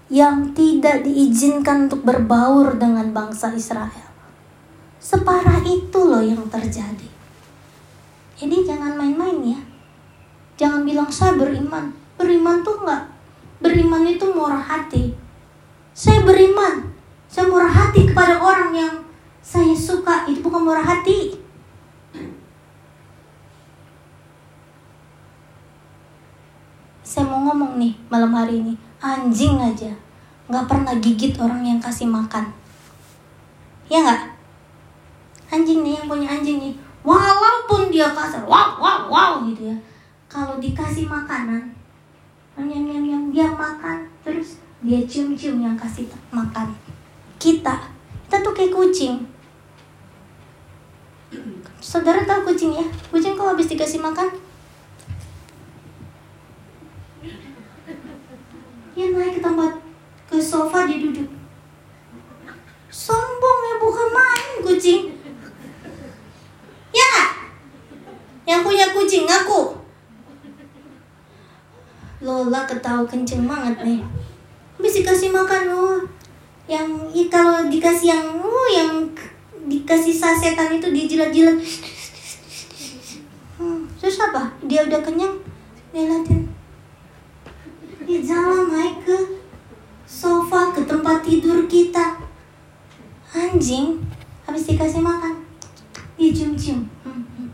yang 0.09 0.49
tidak 0.57 1.05
diizinkan 1.05 1.85
untuk 1.85 2.01
berbaur 2.01 2.73
dengan 2.81 3.13
bangsa 3.13 3.53
Israel. 3.53 4.09
Separah 4.97 5.61
itu 5.61 6.01
loh 6.01 6.25
yang 6.25 6.49
terjadi. 6.49 7.10
Jadi 8.41 8.65
jangan 8.65 8.97
main-main 8.97 9.37
ya. 9.53 9.61
Jangan 10.57 10.81
bilang 10.81 11.05
saya 11.13 11.37
beriman. 11.37 11.93
Beriman 12.17 12.65
tuh 12.65 12.73
enggak. 12.81 13.05
Beriman 13.61 14.01
itu 14.09 14.25
murah 14.33 14.57
hati. 14.57 15.13
Saya 15.93 16.25
beriman, 16.25 16.89
saya 17.29 17.45
murah 17.45 17.69
hati 17.69 18.09
kepada 18.09 18.41
orang 18.41 18.73
yang 18.73 18.93
saya 19.45 19.77
suka. 19.77 20.25
Itu 20.25 20.41
bukan 20.41 20.65
murah 20.65 20.81
hati. 20.81 21.37
Saya 27.05 27.29
mau 27.29 27.45
ngomong 27.45 27.77
nih 27.77 27.93
malam 28.09 28.33
hari 28.33 28.65
ini. 28.65 28.73
Anjing 28.97 29.61
aja. 29.61 29.93
Nggak 30.49 30.65
pernah 30.65 30.97
gigit 30.97 31.37
orang 31.37 31.61
yang 31.61 31.77
kasih 31.77 32.09
makan. 32.09 32.49
Ya 33.85 34.01
nggak? 34.01 34.33
Anjing 35.53 35.85
nih 35.85 36.01
yang 36.01 36.09
punya 36.09 36.25
anjing 36.25 36.57
nih. 36.57 36.73
Walaupun 37.01 37.89
dia 37.89 38.13
kasar. 38.13 38.45
Wow, 38.45 38.77
wow, 38.77 39.09
wow 39.09 39.31
gitu 39.45 39.73
ya. 39.73 39.77
Kalau 40.29 40.61
dikasih 40.61 41.09
makanan. 41.09 41.73
Nyam, 42.61 42.85
nyam, 42.85 43.03
nyam, 43.03 43.23
dia 43.33 43.49
makan. 43.49 44.05
Terus 44.21 44.61
dia 44.81 44.97
cium-cium 45.05 45.61
yang 45.61 45.77
kasih 45.77 46.09
makan 46.33 46.73
kita 47.37 47.93
kita 48.25 48.37
tuh 48.41 48.53
kayak 48.57 48.73
kucing 48.73 49.29
saudara 51.77 52.25
tahu 52.25 52.49
kucing 52.49 52.73
ya 52.73 52.85
kucing 53.13 53.37
kalau 53.37 53.53
habis 53.53 53.69
dikasih 53.69 54.01
makan 54.01 54.25
ya 58.97 59.05
naik 59.13 59.37
ke 59.37 59.41
tempat 59.45 59.77
ke 60.25 60.41
sofa 60.41 60.89
dia 60.89 60.97
duduk 60.97 61.29
sombong 62.89 63.59
ya 63.69 63.75
bukan 63.77 64.07
main 64.09 64.53
kucing 64.65 65.13
ya 66.91 67.11
yang 68.45 68.61
punya 68.67 68.91
kucing 68.91 69.23
ngaku? 69.23 69.79
Lola 72.21 72.67
ketawa 72.69 73.07
kenceng 73.07 73.49
banget 73.49 73.81
nih. 73.81 74.01
Habis 74.77 75.01
dikasih 75.01 75.33
makan 75.33 75.63
loh 75.71 75.97
yang 76.69 76.87
kalau 77.27 77.67
dikasih 77.67 78.13
yang 78.13 78.25
uh, 78.37 78.69
yang 78.69 78.91
dikasih 79.65 80.13
sasetan 80.13 80.77
itu 80.77 80.87
dijilat-jilat. 80.89 81.57
Hmm, 83.57 83.85
terus 83.97 84.21
apa? 84.21 84.53
Dia 84.65 84.85
udah 84.85 85.01
kenyang 85.01 85.37
dia 85.91 86.07
liatin. 86.07 86.49
Dia 88.05 88.19
jalan 88.21 88.73
naik 88.73 89.05
ke 89.05 89.17
sofa 90.05 90.73
ke 90.73 90.81
tempat 90.85 91.25
tidur 91.25 91.65
kita. 91.65 92.17
Anjing 93.31 94.01
habis 94.45 94.67
dikasih 94.67 94.99
makan 94.99 95.40
dia 96.21 96.29
cium-cium 96.29 96.85
hmm, 96.85 97.49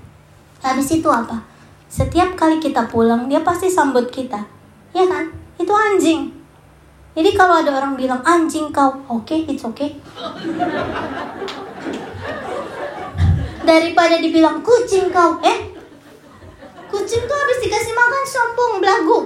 habis 0.59 0.91
itu 0.91 1.07
apa 1.07 1.39
setiap 1.87 2.35
kali 2.35 2.59
kita 2.59 2.83
pulang 2.91 3.31
dia 3.31 3.39
pasti 3.39 3.71
sambut 3.71 4.11
kita 4.11 4.43
ya 4.91 5.07
kan 5.07 5.31
itu 5.55 5.71
anjing 5.71 6.37
jadi 7.17 7.33
kalau 7.33 7.65
ada 7.65 7.73
orang 7.81 7.97
bilang 7.97 8.21
anjing 8.21 8.69
kau, 8.69 8.93
oke, 9.09 9.25
okay, 9.25 9.41
it's 9.49 9.65
okay. 9.65 9.97
Daripada 13.65 14.21
dibilang 14.21 14.61
kucing 14.61 15.09
kau, 15.09 15.41
eh? 15.41 15.73
Kucing 16.93 17.25
tuh 17.25 17.37
habis 17.41 17.57
dikasih 17.65 17.93
makan 17.97 18.23
sombong, 18.29 18.73
belagu. 18.77 19.19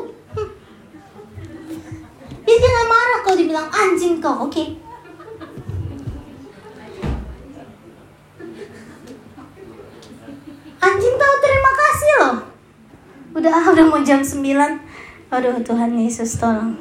Dia 2.48 2.56
jangan 2.64 2.86
marah 2.88 3.20
kalau 3.28 3.38
dibilang 3.44 3.68
anjing 3.68 4.24
kau, 4.24 4.48
oke? 4.48 4.56
Okay? 4.56 4.80
Anjing 10.82 11.16
tahu 11.16 11.36
terima 11.40 11.72
kasih 11.78 12.12
loh. 12.20 12.36
Udah 13.38 13.62
udah 13.74 13.86
mau 13.86 14.02
jam 14.02 14.26
9. 14.26 14.42
Aduh 15.32 15.62
Tuhan 15.64 15.96
Yesus 15.96 16.36
tolong. 16.36 16.76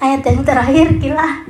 ayat 0.00 0.24
yang 0.24 0.40
terakhir 0.42 0.96
kila 0.96 1.44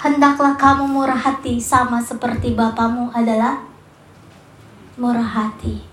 hendaklah 0.00 0.56
kamu 0.56 0.88
murah 0.88 1.20
hati 1.20 1.60
sama 1.60 2.00
seperti 2.00 2.56
bapamu 2.56 3.12
adalah 3.12 3.60
murah 4.96 5.28
hati 5.28 5.84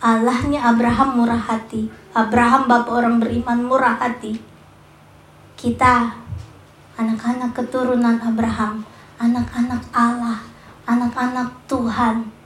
Allahnya 0.00 0.60
Abraham 0.70 1.22
murah 1.22 1.40
hati 1.40 1.88
Abraham 2.12 2.68
bapak 2.68 2.92
orang 2.92 3.16
beriman 3.20 3.64
murah 3.64 3.96
hati 3.96 4.36
kita 5.56 6.12
anak-anak 7.00 7.56
keturunan 7.56 8.20
Abraham 8.20 8.84
anak-anak 9.16 9.82
Allah 9.96 10.44
anak-anak 10.86 11.50
Tuhan 11.66 12.36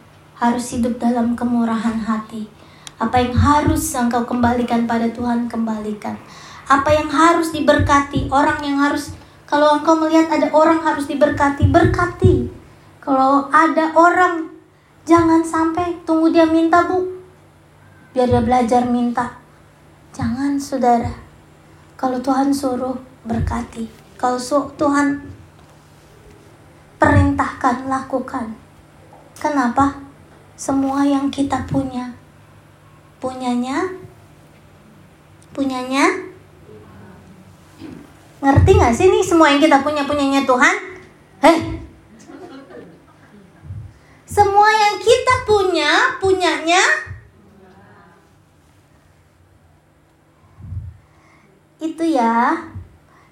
harus 0.40 0.72
hidup 0.72 0.96
dalam 0.96 1.36
kemurahan 1.36 2.00
hati. 2.00 2.48
Apa 2.96 3.20
yang 3.20 3.36
harus 3.36 3.92
engkau 3.92 4.24
kembalikan 4.24 4.88
pada 4.88 5.08
Tuhan, 5.12 5.52
kembalikan. 5.52 6.16
Apa 6.64 6.96
yang 6.96 7.12
harus 7.12 7.52
diberkati, 7.52 8.32
orang 8.32 8.64
yang 8.64 8.80
harus 8.80 9.12
kalau 9.44 9.76
engkau 9.76 10.00
melihat 10.00 10.32
ada 10.32 10.48
orang 10.56 10.80
harus 10.80 11.04
diberkati, 11.04 11.68
berkati. 11.68 12.48
Kalau 13.04 13.52
ada 13.52 13.92
orang 13.92 14.48
jangan 15.04 15.44
sampai 15.44 16.00
tunggu 16.08 16.32
dia 16.32 16.48
minta, 16.48 16.88
Bu. 16.88 17.19
Biar 18.10 18.26
dia 18.26 18.42
belajar 18.42 18.82
minta. 18.90 19.38
Jangan, 20.10 20.58
Saudara. 20.58 21.14
Kalau 21.94 22.18
Tuhan 22.18 22.50
suruh 22.50 22.98
berkati. 23.22 23.86
Kalau 24.18 24.40
Tuhan 24.74 25.22
perintahkan, 26.98 27.86
lakukan. 27.86 28.50
Kenapa? 29.38 29.94
Semua 30.58 31.06
yang 31.06 31.32
kita 31.32 31.64
punya, 31.70 32.12
punyanya, 33.22 33.88
punyanya. 35.56 36.28
Ngerti 38.44 38.70
gak 38.76 38.92
sih 38.92 39.08
nih 39.08 39.24
semua 39.24 39.54
yang 39.54 39.60
kita 39.60 39.80
punya 39.80 40.04
punyanya 40.04 40.44
Tuhan? 40.44 40.76
Hei, 41.40 41.56
semua 44.28 44.68
yang 44.68 44.96
kita 45.00 45.34
punya 45.48 46.20
punyanya 46.20 47.09
itu 51.80 52.04
ya 52.04 52.68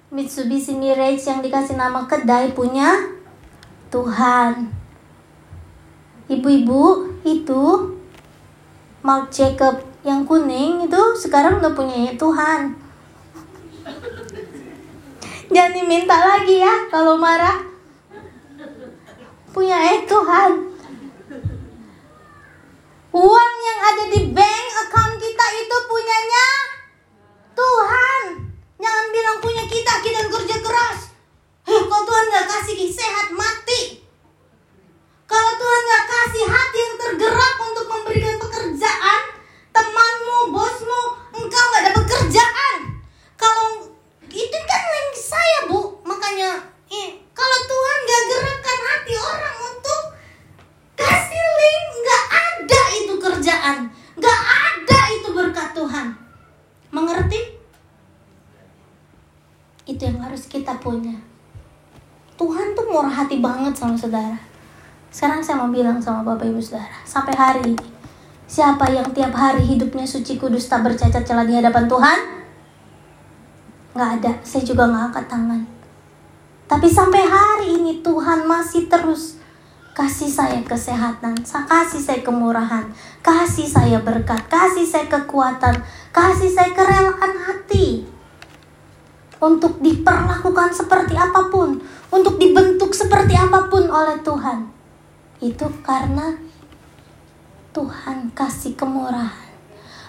Mitsubishi 0.08 0.72
Mirage 0.72 1.28
yang 1.28 1.44
dikasih 1.44 1.76
nama 1.76 2.08
kedai 2.08 2.56
punya 2.56 3.12
Tuhan. 3.92 4.72
Ibu-ibu 6.32 7.12
itu 7.28 7.64
Mark 9.04 9.28
Jacob 9.28 9.84
yang 10.00 10.24
kuning 10.24 10.88
itu 10.88 11.02
sekarang 11.20 11.60
udah 11.60 11.76
punya 11.76 12.16
Tuhan. 12.16 12.72
Jangan 15.52 15.72
diminta 15.76 16.16
lagi 16.16 16.56
ya 16.56 16.88
kalau 16.88 17.20
marah. 17.20 17.68
Punya 19.52 19.76
eh 19.92 20.08
Tuhan. 20.08 20.72
Uang 23.12 23.54
yang 23.60 23.80
ada 23.92 24.04
di 24.08 24.20
bank 24.32 24.66
account 24.88 25.20
kita 25.20 25.46
itu 25.60 25.76
punyanya 25.84 26.77
Tuhan, 27.58 28.24
jangan 28.78 29.06
bilang 29.10 29.38
punya 29.42 29.64
kita, 29.66 29.92
kita 29.98 30.16
yang 30.22 30.30
kerja 30.30 30.56
keras. 30.62 30.98
Huh, 31.66 31.82
kalau 31.90 32.04
Tuhan 32.06 32.24
gak 32.30 32.46
kasih 32.46 32.86
sehat, 32.94 33.34
sama 66.18 66.34
Bapak 66.34 66.50
Ibu 66.50 66.58
Saudara, 66.58 66.98
sampai 67.06 67.30
hari 67.38 67.62
ini, 67.62 67.86
siapa 68.50 68.90
yang 68.90 69.06
tiap 69.14 69.30
hari 69.38 69.62
hidupnya 69.62 70.02
suci 70.02 70.34
kudus 70.34 70.66
tak 70.66 70.82
bercacat 70.82 71.22
celah 71.22 71.46
di 71.46 71.54
hadapan 71.54 71.86
Tuhan? 71.86 72.18
Gak 73.94 74.10
ada, 74.18 74.32
saya 74.42 74.66
juga 74.66 74.90
gak 74.90 75.14
angkat 75.14 75.24
tangan. 75.30 75.62
Tapi 76.66 76.90
sampai 76.90 77.22
hari 77.22 77.78
ini 77.78 78.02
Tuhan 78.02 78.50
masih 78.50 78.90
terus 78.90 79.38
kasih 79.94 80.26
saya 80.26 80.58
kesehatan, 80.66 81.38
kasih 81.46 82.02
saya 82.02 82.18
kemurahan, 82.26 82.90
kasih 83.22 83.70
saya 83.70 84.02
berkat, 84.02 84.42
kasih 84.50 84.90
saya 84.90 85.06
kekuatan, 85.06 85.86
kasih 86.10 86.50
saya 86.50 86.74
kerelaan 86.74 87.46
hati 87.46 88.10
untuk 89.38 89.78
diperlakukan 89.78 90.74
seperti 90.74 91.14
apa 91.14 91.46
pun, 91.46 91.78
untuk 92.10 92.42
dibentuk 92.42 92.90
seperti 92.90 93.38
apa 93.38 93.70
pun 93.70 93.86
oleh 93.86 94.18
Tuhan. 94.26 94.77
Itu 95.38 95.70
karena 95.86 96.34
Tuhan 97.70 98.34
kasih 98.34 98.74
kemurahan. 98.74 99.46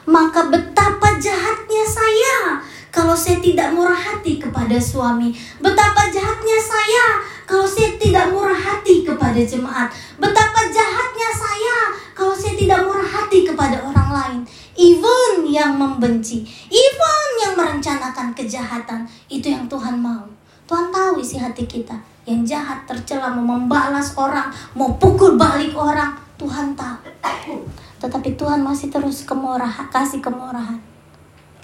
Maka 0.10 0.50
betapa 0.50 1.22
jahatnya 1.22 1.86
saya 1.86 2.58
kalau 2.90 3.14
saya 3.14 3.38
tidak 3.38 3.70
murah 3.78 3.94
hati 3.94 4.42
kepada 4.42 4.82
suami. 4.82 5.30
Betapa 5.62 6.10
jahatnya 6.10 6.58
saya 6.58 7.22
kalau 7.46 7.70
saya 7.70 7.94
tidak 8.02 8.34
murah 8.34 8.58
hati 8.58 9.06
kepada 9.06 9.38
jemaat. 9.38 9.94
Betapa 10.18 10.66
jahatnya 10.66 11.30
saya 11.30 11.78
kalau 12.18 12.34
saya 12.34 12.58
tidak 12.58 12.82
murah 12.90 13.06
hati 13.06 13.46
kepada 13.46 13.86
orang 13.86 14.10
lain. 14.10 14.42
Even 14.74 15.46
yang 15.46 15.78
membenci, 15.78 16.42
even 16.74 17.28
yang 17.46 17.54
merencanakan 17.54 18.34
kejahatan, 18.34 19.06
itu 19.30 19.54
yang 19.54 19.70
Tuhan 19.70 20.02
mau. 20.02 20.39
Tuhan 20.70 20.94
tahu 20.94 21.18
isi 21.18 21.42
hati 21.42 21.66
kita. 21.66 21.98
Yang 22.30 22.54
jahat 22.54 22.86
tercela 22.86 23.34
mau 23.34 23.58
membalas 23.58 24.14
orang, 24.14 24.54
mau 24.78 24.94
pukul 25.02 25.34
balik 25.34 25.74
orang, 25.74 26.14
Tuhan 26.38 26.78
tahu. 26.78 27.58
Tetapi 27.98 28.38
Tuhan 28.38 28.62
masih 28.62 28.94
terus 28.94 29.26
kemurahan, 29.26 29.90
kasih 29.90 30.22
kemurahan 30.22 30.78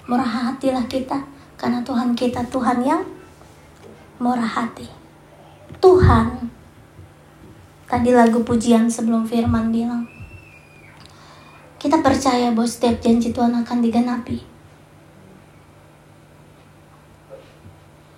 murah 0.06 0.54
hatilah 0.54 0.86
kita 0.86 1.18
karena 1.58 1.82
Tuhan 1.82 2.14
kita 2.14 2.46
Tuhan 2.46 2.78
yang 2.86 3.02
murah 4.22 4.46
hati. 4.46 4.86
Tuhan 5.82 6.46
tadi 7.90 8.10
lagu 8.14 8.42
pujian 8.46 8.86
sebelum 8.86 9.26
firman 9.26 9.74
bilang 9.74 10.06
kita 11.76 12.02
percaya 12.02 12.54
bahwa 12.54 12.66
setiap 12.66 13.02
janji 13.02 13.34
Tuhan 13.34 13.52
akan 13.52 13.78
digenapi. 13.82 14.55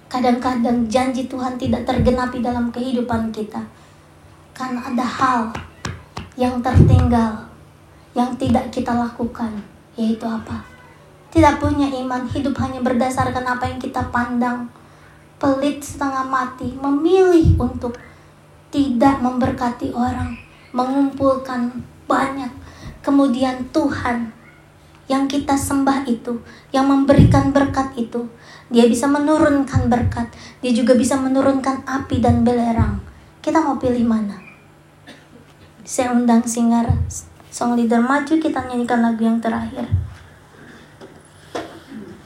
Kadang-kadang 0.09 0.88
janji 0.88 1.28
Tuhan 1.28 1.61
tidak 1.61 1.84
tergenapi 1.84 2.40
dalam 2.40 2.72
kehidupan 2.72 3.28
kita 3.28 3.61
karena 4.56 4.80
ada 4.80 5.04
hal 5.04 5.40
yang 6.34 6.59
tertinggal 6.64 7.46
yang 8.16 8.34
tidak 8.40 8.72
kita 8.72 8.90
lakukan, 8.90 9.62
yaitu 9.94 10.24
apa? 10.24 10.78
tidak 11.28 11.61
punya 11.61 11.88
iman, 11.92 12.24
hidup 12.24 12.56
hanya 12.64 12.80
berdasarkan 12.80 13.44
apa 13.44 13.68
yang 13.68 13.76
kita 13.76 14.00
pandang, 14.09 14.72
pelit 15.36 15.84
setengah 15.84 16.24
mati, 16.24 16.72
memilih 16.72 17.52
untuk 17.61 18.00
tidak 18.72 19.20
memberkati 19.20 19.92
orang, 19.92 20.40
mengumpulkan 20.72 21.84
banyak. 22.09 22.48
Kemudian 23.04 23.68
Tuhan 23.72 24.32
yang 25.09 25.28
kita 25.28 25.56
sembah 25.56 26.09
itu, 26.09 26.40
yang 26.72 26.88
memberikan 26.88 27.52
berkat 27.52 27.92
itu, 27.96 28.28
dia 28.69 28.85
bisa 28.85 29.09
menurunkan 29.09 29.89
berkat, 29.89 30.29
dia 30.61 30.73
juga 30.77 30.93
bisa 30.93 31.16
menurunkan 31.16 31.89
api 31.89 32.21
dan 32.21 32.45
belerang. 32.45 33.01
Kita 33.41 33.64
mau 33.64 33.81
pilih 33.81 34.05
mana? 34.05 34.37
Saya 35.89 36.12
undang 36.12 36.45
singar, 36.45 36.85
song 37.49 37.81
leader 37.81 38.05
maju 38.05 38.35
kita 38.37 38.61
nyanyikan 38.69 39.01
lagu 39.01 39.25
yang 39.25 39.41
terakhir. 39.41 39.89